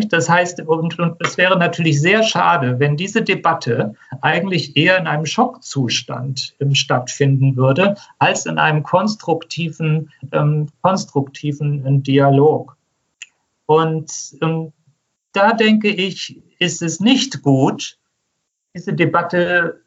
Das 0.10 0.30
heißt, 0.30 0.60
und, 0.62 1.00
und 1.00 1.16
es 1.22 1.38
wäre 1.38 1.58
natürlich 1.58 2.02
sehr 2.02 2.22
schade, 2.22 2.78
wenn 2.80 2.98
diese 2.98 3.22
Debatte 3.22 3.96
eigentlich 4.22 4.76
eher 4.76 4.98
in 4.98 5.08
einem 5.08 5.26
Schockzustand 5.26 6.56
ähm, 6.60 6.76
stattfinden 6.76 7.56
würde, 7.56 7.96
als 8.20 8.46
in 8.46 8.58
einem 8.58 8.84
konstruktiven, 8.84 10.12
ähm, 10.34 10.68
konstruktiven 10.82 11.86
äh, 11.86 12.00
Dialog. 12.02 12.76
Und 13.66 14.12
ähm, 14.42 14.74
da 15.32 15.54
denke 15.54 15.88
ich, 15.88 16.42
ist 16.60 16.82
es 16.82 17.00
nicht 17.00 17.42
gut, 17.42 17.98
diese 18.76 18.94
Debatte 18.94 19.82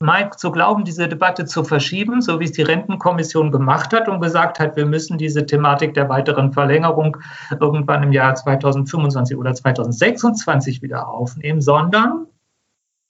Mike 0.00 0.36
zu 0.36 0.52
glauben, 0.52 0.84
diese 0.84 1.08
Debatte 1.08 1.44
zu 1.44 1.64
verschieben, 1.64 2.22
so 2.22 2.38
wie 2.38 2.44
es 2.44 2.52
die 2.52 2.62
Rentenkommission 2.62 3.50
gemacht 3.50 3.92
hat 3.92 4.08
und 4.08 4.20
gesagt 4.20 4.60
hat, 4.60 4.76
wir 4.76 4.86
müssen 4.86 5.18
diese 5.18 5.44
Thematik 5.44 5.94
der 5.94 6.08
weiteren 6.08 6.52
Verlängerung 6.52 7.16
irgendwann 7.58 8.04
im 8.04 8.12
Jahr 8.12 8.36
2025 8.36 9.36
oder 9.36 9.54
2026 9.54 10.82
wieder 10.82 11.08
aufnehmen, 11.08 11.60
sondern 11.60 12.28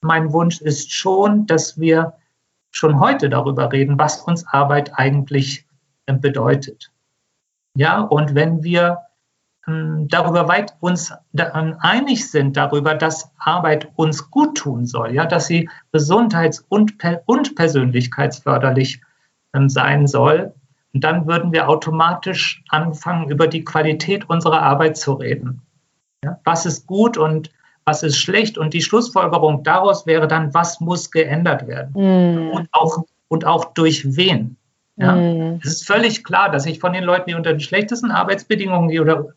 mein 0.00 0.32
Wunsch 0.32 0.62
ist 0.62 0.90
schon, 0.90 1.46
dass 1.46 1.78
wir 1.78 2.14
schon 2.70 2.98
heute 3.00 3.28
darüber 3.28 3.70
reden, 3.70 3.98
was 3.98 4.22
uns 4.22 4.46
Arbeit 4.46 4.92
eigentlich 4.94 5.66
bedeutet. 6.06 6.90
Ja, 7.74 8.00
und 8.00 8.34
wenn 8.34 8.62
wir 8.62 8.98
darüber 10.08 10.48
weit 10.48 10.74
uns 10.80 11.12
ähm, 11.36 11.76
einig 11.80 12.30
sind 12.30 12.56
darüber, 12.56 12.94
dass 12.94 13.30
Arbeit 13.38 13.88
uns 13.96 14.30
gut 14.30 14.58
tun 14.58 14.86
soll, 14.86 15.14
ja, 15.14 15.26
dass 15.26 15.46
sie 15.46 15.68
gesundheits- 15.92 16.64
und, 16.68 16.94
und 17.26 17.54
persönlichkeitsförderlich 17.54 19.00
ähm, 19.54 19.68
sein 19.68 20.06
soll, 20.06 20.54
dann 20.92 21.26
würden 21.26 21.52
wir 21.52 21.68
automatisch 21.68 22.62
anfangen, 22.68 23.30
über 23.30 23.46
die 23.46 23.64
Qualität 23.64 24.28
unserer 24.28 24.62
Arbeit 24.62 24.96
zu 24.96 25.14
reden. 25.14 25.62
Ja, 26.24 26.38
was 26.44 26.66
ist 26.66 26.86
gut 26.86 27.16
und 27.16 27.50
was 27.84 28.02
ist 28.02 28.18
schlecht? 28.18 28.58
Und 28.58 28.74
die 28.74 28.82
Schlussfolgerung 28.82 29.62
daraus 29.62 30.06
wäre 30.06 30.28
dann, 30.28 30.52
was 30.52 30.78
muss 30.80 31.10
geändert 31.10 31.66
werden? 31.66 31.92
Mm. 31.94 32.50
Und, 32.50 32.68
auch, 32.72 33.04
und 33.28 33.46
auch 33.46 33.72
durch 33.72 34.16
wen? 34.16 34.57
Ja? 34.98 35.14
Mm. 35.14 35.60
Es 35.62 35.72
ist 35.72 35.86
völlig 35.86 36.24
klar, 36.24 36.50
dass 36.50 36.66
ich 36.66 36.80
von 36.80 36.92
den 36.92 37.04
Leuten, 37.04 37.30
die 37.30 37.34
unter 37.34 37.52
den 37.52 37.60
schlechtesten 37.60 38.10
Arbeitsbedingungen 38.10 38.98
oder 39.00 39.28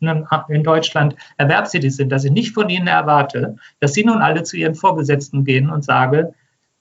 in 0.50 0.64
Deutschland 0.64 1.16
erwerbstätig 1.38 1.96
sind, 1.96 2.12
dass 2.12 2.26
ich 2.26 2.32
nicht 2.32 2.54
von 2.54 2.70
ihnen 2.70 2.88
erwarte, 2.88 3.56
dass 3.80 3.94
sie 3.94 4.04
nun 4.04 4.22
alle 4.22 4.44
zu 4.44 4.58
ihren 4.58 4.76
Vorgesetzten 4.76 5.46
gehen 5.46 5.70
und 5.70 5.84
sage, 5.84 6.34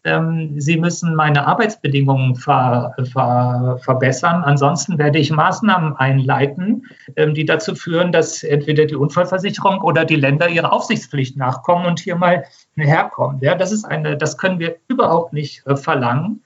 ähm, 0.03 0.59
sie 0.59 0.79
müssen 0.79 1.15
meine 1.15 1.47
Arbeitsbedingungen 1.47 2.35
ver, 2.35 2.95
ver, 3.13 3.79
verbessern. 3.83 4.43
Ansonsten 4.45 4.97
werde 4.97 5.19
ich 5.19 5.31
Maßnahmen 5.31 5.95
einleiten, 5.97 6.87
ähm, 7.17 7.35
die 7.35 7.45
dazu 7.45 7.75
führen, 7.75 8.11
dass 8.11 8.43
entweder 8.43 8.87
die 8.87 8.97
Unfallversicherung 8.97 9.83
oder 9.83 10.07
die 10.07 10.17
Länder 10.17 10.49
ihrer 10.49 10.73
Aufsichtspflicht 10.73 11.37
nachkommen 11.37 11.85
und 11.85 12.01
hier 12.01 12.17
mal 12.17 12.45
herkommen. 12.77 13.41
Ja, 13.43 13.55
das 13.55 13.73
ist 13.73 13.85
eine, 13.85 14.17
das 14.17 14.39
können 14.39 14.59
wir 14.59 14.77
überhaupt 14.89 15.35
nicht 15.35 15.67
äh, 15.67 15.77
verlangen. 15.77 16.43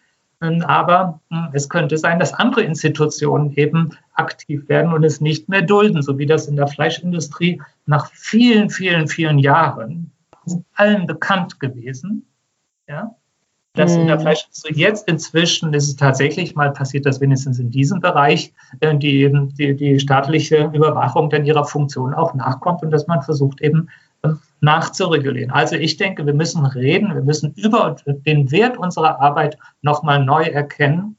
Aber 0.63 1.21
hm, 1.31 1.49
es 1.53 1.69
könnte 1.69 1.99
sein, 1.99 2.19
dass 2.19 2.35
andere 2.35 2.63
Institutionen 2.63 3.53
eben 3.57 3.91
aktiv 4.15 4.69
werden 4.69 4.93
und 4.93 5.05
es 5.05 5.21
nicht 5.21 5.49
mehr 5.49 5.63
dulden, 5.63 6.03
so 6.03 6.19
wie 6.19 6.27
das 6.27 6.47
in 6.47 6.57
der 6.57 6.69
Fleischindustrie 6.69 7.61
nach 7.87 8.11
vielen, 8.13 8.71
vielen, 8.71 9.09
vielen 9.09 9.39
Jahren 9.39 10.11
allen 10.75 11.07
bekannt 11.07 11.59
gewesen. 11.61 12.27
Ja, 12.87 13.17
dass 13.77 13.97
in 13.97 14.07
der 14.07 14.17
mhm. 14.17 14.21
Fleischindustrie 14.21 14.75
jetzt 14.75 15.09
inzwischen 15.09 15.75
ist 15.75 15.89
es 15.89 15.97
tatsächlich 15.97 16.55
mal 16.55 16.73
passiert, 16.73 17.07
dass 17.07 17.21
wenigstens 17.21 17.59
in 17.59 17.71
diesem 17.71 18.01
Bereich 18.01 18.53
äh, 18.79 18.97
die, 18.97 19.29
die, 19.59 19.75
die 19.75 19.99
staatliche 19.99 20.71
Überwachung 20.73 21.29
dann 21.29 21.45
ihrer 21.45 21.65
Funktion 21.65 22.15
auch 22.15 22.35
nachkommt 22.35 22.83
und 22.83 22.93
dass 22.93 23.09
man 23.09 23.23
versucht 23.23 23.61
eben 23.63 23.89
nachzuregulieren. 24.61 25.51
Also 25.51 25.77
ich 25.77 25.97
denke, 25.97 26.27
wir 26.27 26.35
müssen 26.35 26.65
reden, 26.65 27.15
wir 27.15 27.23
müssen 27.23 27.53
über 27.55 27.97
den 28.07 28.51
Wert 28.51 28.77
unserer 28.77 29.21
Arbeit 29.21 29.59
nochmal 29.83 30.25
neu 30.25 30.45
erkennen, 30.45 31.17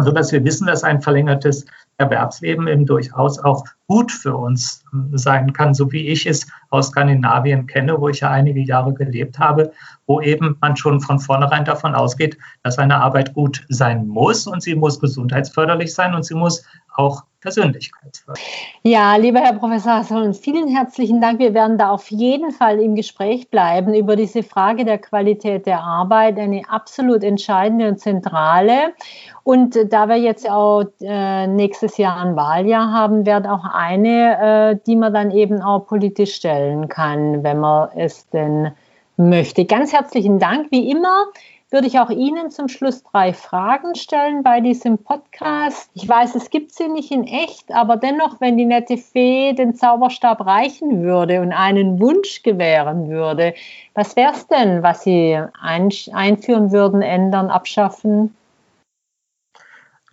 sodass 0.00 0.32
wir 0.32 0.44
wissen, 0.44 0.66
dass 0.66 0.84
ein 0.84 1.02
verlängertes 1.02 1.66
Erwerbsleben 1.98 2.68
eben 2.68 2.86
durchaus 2.86 3.38
auch 3.38 3.64
gut 3.88 4.10
für 4.12 4.36
uns 4.36 4.84
äh, 4.92 5.16
sein 5.16 5.52
kann, 5.52 5.74
so 5.74 5.90
wie 5.92 6.08
ich 6.08 6.26
es 6.26 6.46
aus 6.70 6.88
Skandinavien 6.88 7.66
kenne, 7.66 8.00
wo 8.00 8.08
ich 8.08 8.20
ja 8.20 8.30
einige 8.30 8.60
Jahre 8.60 8.92
gelebt 8.94 9.38
habe, 9.38 9.72
wo 10.06 10.20
eben 10.20 10.56
man 10.60 10.76
schon 10.76 11.00
von 11.00 11.18
vornherein 11.18 11.64
davon 11.64 11.94
ausgeht, 11.94 12.36
dass 12.62 12.78
eine 12.78 13.00
Arbeit 13.00 13.34
gut 13.34 13.64
sein 13.68 14.06
muss 14.06 14.46
und 14.46 14.62
sie 14.62 14.74
muss 14.74 15.00
gesundheitsförderlich 15.00 15.94
sein 15.94 16.14
und 16.14 16.24
sie 16.24 16.34
muss 16.34 16.64
auch 16.96 17.24
persönlichkeitsförderlich. 17.40 18.80
Ja, 18.82 19.14
lieber 19.16 19.40
Herr 19.40 19.52
Professor 19.52 19.98
Hasseln, 19.98 20.34
vielen 20.34 20.68
herzlichen 20.68 21.20
Dank. 21.20 21.38
Wir 21.38 21.54
werden 21.54 21.78
da 21.78 21.90
auf 21.90 22.10
jeden 22.10 22.50
Fall 22.50 22.80
im 22.80 22.96
Gespräch 22.96 23.50
bleiben 23.50 23.94
über 23.94 24.16
diese 24.16 24.42
Frage 24.42 24.84
der 24.84 24.98
Qualität 24.98 25.66
der 25.66 25.80
Arbeit, 25.80 26.38
eine 26.38 26.62
absolut 26.68 27.22
entscheidende 27.22 27.88
und 27.88 28.00
zentrale. 28.00 28.94
Und 29.44 29.78
da 29.90 30.08
wir 30.08 30.16
jetzt 30.16 30.50
auch 30.50 30.84
äh, 31.00 31.46
nächstes 31.46 31.98
Jahr 31.98 32.16
ein 32.16 32.34
Wahljahr 32.34 32.90
haben, 32.90 33.26
wird 33.26 33.46
auch 33.46 33.64
eine, 33.76 34.72
äh, 34.72 34.78
die 34.86 34.96
man 34.96 35.12
dann 35.12 35.30
eben 35.30 35.60
auch 35.60 35.86
politisch 35.86 36.34
stellen 36.34 36.88
kann, 36.88 37.42
wenn 37.42 37.60
man 37.60 37.90
es 37.94 38.28
denn 38.30 38.72
möchte. 39.16 39.64
Ganz 39.64 39.92
herzlichen 39.92 40.38
Dank. 40.38 40.70
Wie 40.70 40.90
immer 40.90 41.26
würde 41.70 41.88
ich 41.88 41.98
auch 41.98 42.10
Ihnen 42.10 42.50
zum 42.50 42.68
Schluss 42.68 43.02
drei 43.02 43.32
Fragen 43.32 43.96
stellen 43.96 44.42
bei 44.44 44.60
diesem 44.60 44.98
Podcast. 44.98 45.90
Ich 45.94 46.08
weiß, 46.08 46.36
es 46.36 46.50
gibt 46.50 46.72
sie 46.72 46.88
nicht 46.88 47.10
in 47.10 47.24
echt, 47.24 47.72
aber 47.72 47.96
dennoch, 47.96 48.40
wenn 48.40 48.56
die 48.56 48.64
nette 48.64 48.96
Fee 48.96 49.52
den 49.52 49.74
Zauberstab 49.74 50.46
reichen 50.46 51.02
würde 51.02 51.40
und 51.40 51.52
einen 51.52 52.00
Wunsch 52.00 52.42
gewähren 52.44 53.08
würde, 53.08 53.54
was 53.94 54.14
wäre 54.14 54.32
es 54.32 54.46
denn, 54.46 54.84
was 54.84 55.02
Sie 55.02 55.38
einführen 55.60 56.70
würden, 56.70 57.02
ändern, 57.02 57.50
abschaffen? 57.50 58.36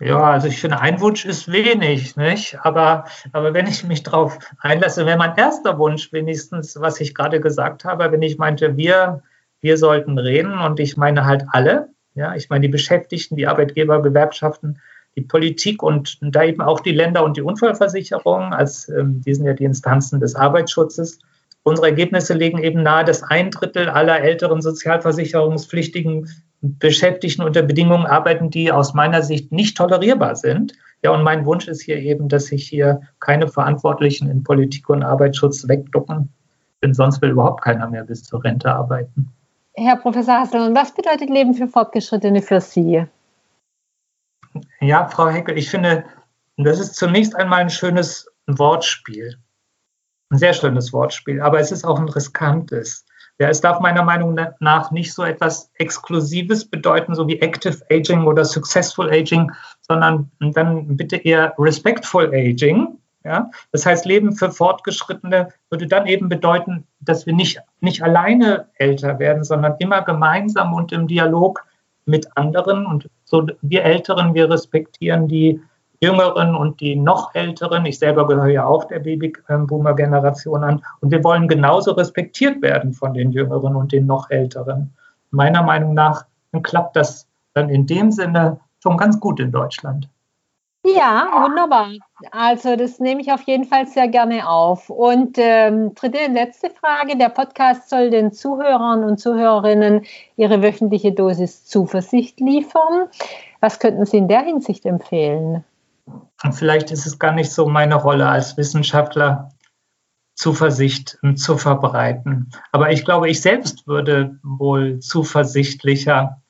Ja, 0.00 0.18
also 0.18 0.48
ich 0.48 0.60
finde, 0.60 0.80
ein 0.80 1.00
Wunsch 1.00 1.24
ist 1.24 1.50
wenig, 1.50 2.16
nicht? 2.16 2.58
Aber, 2.62 3.04
aber 3.32 3.54
wenn 3.54 3.68
ich 3.68 3.84
mich 3.84 4.02
darauf 4.02 4.38
einlasse, 4.58 5.06
wäre 5.06 5.16
mein 5.16 5.36
erster 5.36 5.78
Wunsch 5.78 6.12
wenigstens, 6.12 6.80
was 6.80 7.00
ich 7.00 7.14
gerade 7.14 7.40
gesagt 7.40 7.84
habe, 7.84 8.10
wenn 8.10 8.22
ich 8.22 8.36
meinte, 8.36 8.76
wir, 8.76 9.22
wir 9.60 9.76
sollten 9.78 10.18
reden 10.18 10.58
und 10.58 10.80
ich 10.80 10.96
meine 10.96 11.24
halt 11.24 11.44
alle, 11.52 11.90
ja, 12.14 12.34
ich 12.34 12.50
meine 12.50 12.62
die 12.62 12.72
Beschäftigten, 12.72 13.36
die 13.36 13.46
Arbeitgeber, 13.46 14.02
Gewerkschaften, 14.02 14.80
die 15.16 15.22
Politik 15.22 15.82
und 15.82 16.18
da 16.20 16.42
eben 16.42 16.60
auch 16.60 16.80
die 16.80 16.92
Länder 16.92 17.24
und 17.24 17.36
die 17.36 17.42
Unfallversicherung, 17.42 18.52
als 18.52 18.88
ähm, 18.88 19.22
die 19.24 19.34
sind 19.34 19.46
ja 19.46 19.52
die 19.52 19.64
Instanzen 19.64 20.18
des 20.18 20.34
Arbeitsschutzes. 20.34 21.20
Unsere 21.62 21.88
Ergebnisse 21.88 22.34
legen 22.34 22.58
eben 22.58 22.82
nahe, 22.82 23.04
dass 23.04 23.22
ein 23.22 23.50
Drittel 23.50 23.88
aller 23.88 24.20
älteren 24.20 24.60
sozialversicherungspflichtigen 24.60 26.28
Beschäftigten 26.64 27.42
unter 27.42 27.62
Bedingungen 27.62 28.06
arbeiten, 28.06 28.48
die 28.48 28.72
aus 28.72 28.94
meiner 28.94 29.22
Sicht 29.22 29.52
nicht 29.52 29.76
tolerierbar 29.76 30.34
sind. 30.34 30.72
Ja, 31.02 31.10
und 31.10 31.22
mein 31.22 31.44
Wunsch 31.44 31.68
ist 31.68 31.82
hier 31.82 31.98
eben, 31.98 32.28
dass 32.28 32.46
sich 32.46 32.66
hier 32.66 33.02
keine 33.20 33.48
Verantwortlichen 33.48 34.30
in 34.30 34.42
Politik 34.42 34.88
und 34.88 35.02
Arbeitsschutz 35.02 35.68
wegducken, 35.68 36.32
denn 36.82 36.94
sonst 36.94 37.20
will 37.20 37.30
überhaupt 37.30 37.62
keiner 37.62 37.90
mehr 37.90 38.04
bis 38.04 38.22
zur 38.22 38.42
Rente 38.42 38.74
arbeiten. 38.74 39.30
Herr 39.74 39.96
Professor 39.96 40.40
Hasselmann, 40.40 40.74
was 40.74 40.94
bedeutet 40.94 41.28
Leben 41.28 41.52
für 41.52 41.68
Fortgeschrittene 41.68 42.40
für 42.40 42.60
Sie? 42.62 43.04
Ja, 44.80 45.08
Frau 45.08 45.28
Heckel, 45.28 45.58
ich 45.58 45.68
finde, 45.68 46.04
das 46.56 46.80
ist 46.80 46.94
zunächst 46.94 47.34
einmal 47.34 47.60
ein 47.60 47.70
schönes 47.70 48.30
Wortspiel. 48.46 49.36
Ein 50.30 50.38
sehr 50.38 50.54
schönes 50.54 50.92
Wortspiel, 50.94 51.42
aber 51.42 51.60
es 51.60 51.72
ist 51.72 51.84
auch 51.84 51.98
ein 51.98 52.08
riskantes. 52.08 53.04
Ja, 53.40 53.48
es 53.48 53.60
darf 53.60 53.80
meiner 53.80 54.04
Meinung 54.04 54.38
nach 54.60 54.90
nicht 54.92 55.12
so 55.12 55.24
etwas 55.24 55.70
Exklusives 55.74 56.64
bedeuten, 56.64 57.16
so 57.16 57.26
wie 57.26 57.40
Active 57.40 57.82
Aging 57.90 58.26
oder 58.26 58.44
Successful 58.44 59.10
Aging, 59.10 59.50
sondern 59.80 60.30
dann 60.38 60.96
bitte 60.96 61.16
eher 61.16 61.52
Respectful 61.58 62.32
Aging. 62.32 62.96
Ja? 63.24 63.50
Das 63.72 63.86
heißt, 63.86 64.04
Leben 64.04 64.36
für 64.36 64.52
Fortgeschrittene 64.52 65.48
würde 65.68 65.88
dann 65.88 66.06
eben 66.06 66.28
bedeuten, 66.28 66.86
dass 67.00 67.26
wir 67.26 67.34
nicht, 67.34 67.60
nicht 67.80 68.02
alleine 68.02 68.68
älter 68.76 69.18
werden, 69.18 69.42
sondern 69.42 69.74
immer 69.80 70.02
gemeinsam 70.02 70.72
und 70.72 70.92
im 70.92 71.08
Dialog 71.08 71.64
mit 72.06 72.28
anderen. 72.36 72.86
Und 72.86 73.10
so 73.24 73.46
wir 73.62 73.82
Älteren, 73.82 74.34
wir 74.34 74.48
respektieren 74.48 75.26
die 75.26 75.60
Jüngeren 76.00 76.54
und 76.54 76.80
die 76.80 76.96
noch 76.96 77.34
Älteren. 77.34 77.86
Ich 77.86 77.98
selber 77.98 78.26
gehöre 78.26 78.48
ja 78.48 78.66
auch 78.66 78.84
der 78.84 79.00
Babyboomer-Generation 79.00 80.64
an. 80.64 80.82
Und 81.00 81.10
wir 81.10 81.24
wollen 81.24 81.48
genauso 81.48 81.92
respektiert 81.92 82.60
werden 82.62 82.92
von 82.92 83.14
den 83.14 83.32
Jüngeren 83.32 83.76
und 83.76 83.92
den 83.92 84.06
noch 84.06 84.30
Älteren. 84.30 84.94
Meiner 85.30 85.62
Meinung 85.62 85.94
nach 85.94 86.26
klappt 86.62 86.96
das 86.96 87.26
dann 87.54 87.68
in 87.68 87.86
dem 87.86 88.12
Sinne 88.12 88.60
schon 88.82 88.96
ganz 88.96 89.18
gut 89.18 89.40
in 89.40 89.50
Deutschland. 89.50 90.08
Ja, 90.86 91.28
wunderbar. 91.42 91.92
Also 92.30 92.76
das 92.76 93.00
nehme 93.00 93.22
ich 93.22 93.32
auf 93.32 93.40
jeden 93.42 93.64
Fall 93.64 93.86
sehr 93.86 94.06
gerne 94.06 94.46
auf. 94.46 94.90
Und 94.90 95.38
ähm, 95.38 95.94
dritte 95.94 96.18
und 96.28 96.34
letzte 96.34 96.68
Frage. 96.68 97.16
Der 97.16 97.30
Podcast 97.30 97.88
soll 97.88 98.10
den 98.10 98.32
Zuhörern 98.32 99.02
und 99.02 99.18
Zuhörerinnen 99.18 100.04
ihre 100.36 100.62
wöchentliche 100.62 101.12
Dosis 101.12 101.64
Zuversicht 101.64 102.38
liefern. 102.38 103.08
Was 103.60 103.78
könnten 103.78 104.04
Sie 104.04 104.18
in 104.18 104.28
der 104.28 104.42
Hinsicht 104.42 104.84
empfehlen? 104.84 105.64
Und 106.44 106.52
vielleicht 106.52 106.90
ist 106.90 107.06
es 107.06 107.18
gar 107.18 107.32
nicht 107.32 107.50
so 107.50 107.66
meine 107.66 107.94
Rolle 107.94 108.28
als 108.28 108.56
Wissenschaftler, 108.58 109.48
Zuversicht 110.36 111.18
zu 111.36 111.56
verbreiten. 111.56 112.50
Aber 112.70 112.92
ich 112.92 113.04
glaube, 113.04 113.30
ich 113.30 113.40
selbst 113.40 113.86
würde 113.86 114.38
wohl 114.42 114.98
zuversichtlicher, 114.98 116.42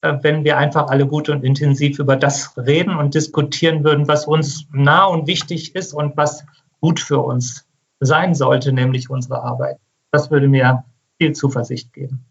äh, 0.00 0.14
wenn 0.22 0.42
wir 0.42 0.58
einfach 0.58 0.88
alle 0.88 1.06
gut 1.06 1.28
und 1.28 1.44
intensiv 1.44 1.98
über 1.98 2.16
das 2.16 2.56
reden 2.56 2.96
und 2.96 3.14
diskutieren 3.14 3.84
würden, 3.84 4.08
was 4.08 4.26
uns 4.26 4.66
nah 4.72 5.04
und 5.04 5.26
wichtig 5.28 5.76
ist 5.76 5.92
und 5.92 6.16
was 6.16 6.44
gut 6.80 6.98
für 6.98 7.20
uns 7.20 7.68
sein 8.00 8.34
sollte, 8.34 8.72
nämlich 8.72 9.10
unsere 9.10 9.42
Arbeit. 9.42 9.78
Das 10.10 10.30
würde 10.30 10.48
mir 10.48 10.84
viel 11.18 11.34
Zuversicht 11.34 11.92
geben. 11.92 12.24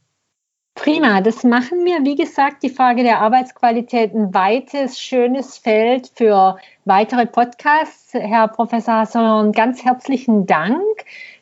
Prima, 0.76 1.22
das 1.22 1.44
machen 1.44 1.86
wir. 1.86 2.04
Wie 2.04 2.16
gesagt, 2.16 2.62
die 2.62 2.70
Frage 2.70 3.04
der 3.04 3.22
Arbeitsqualität 3.22 4.14
ein 4.14 4.34
weites, 4.34 5.00
schönes 5.00 5.58
Feld 5.58 6.12
für 6.16 6.58
weitere 6.84 7.26
Podcasts. 7.26 8.14
Herr 8.14 8.50
Professor 8.50 8.96
Hasselhorn, 8.96 9.54
ganz 9.54 9.84
herzlichen 9.84 10.46
Dank 10.46 10.84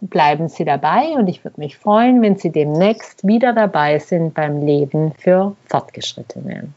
Bleiben 0.00 0.48
Sie 0.48 0.64
dabei 0.64 1.12
und 1.16 1.28
ich 1.28 1.44
würde 1.44 1.60
mich 1.60 1.76
freuen, 1.76 2.22
wenn 2.22 2.36
Sie 2.36 2.50
demnächst 2.50 3.26
wieder 3.26 3.52
dabei 3.52 3.98
sind 3.98 4.32
beim 4.34 4.64
Leben 4.64 5.12
für 5.18 5.54
Fortgeschrittene. 5.66 6.68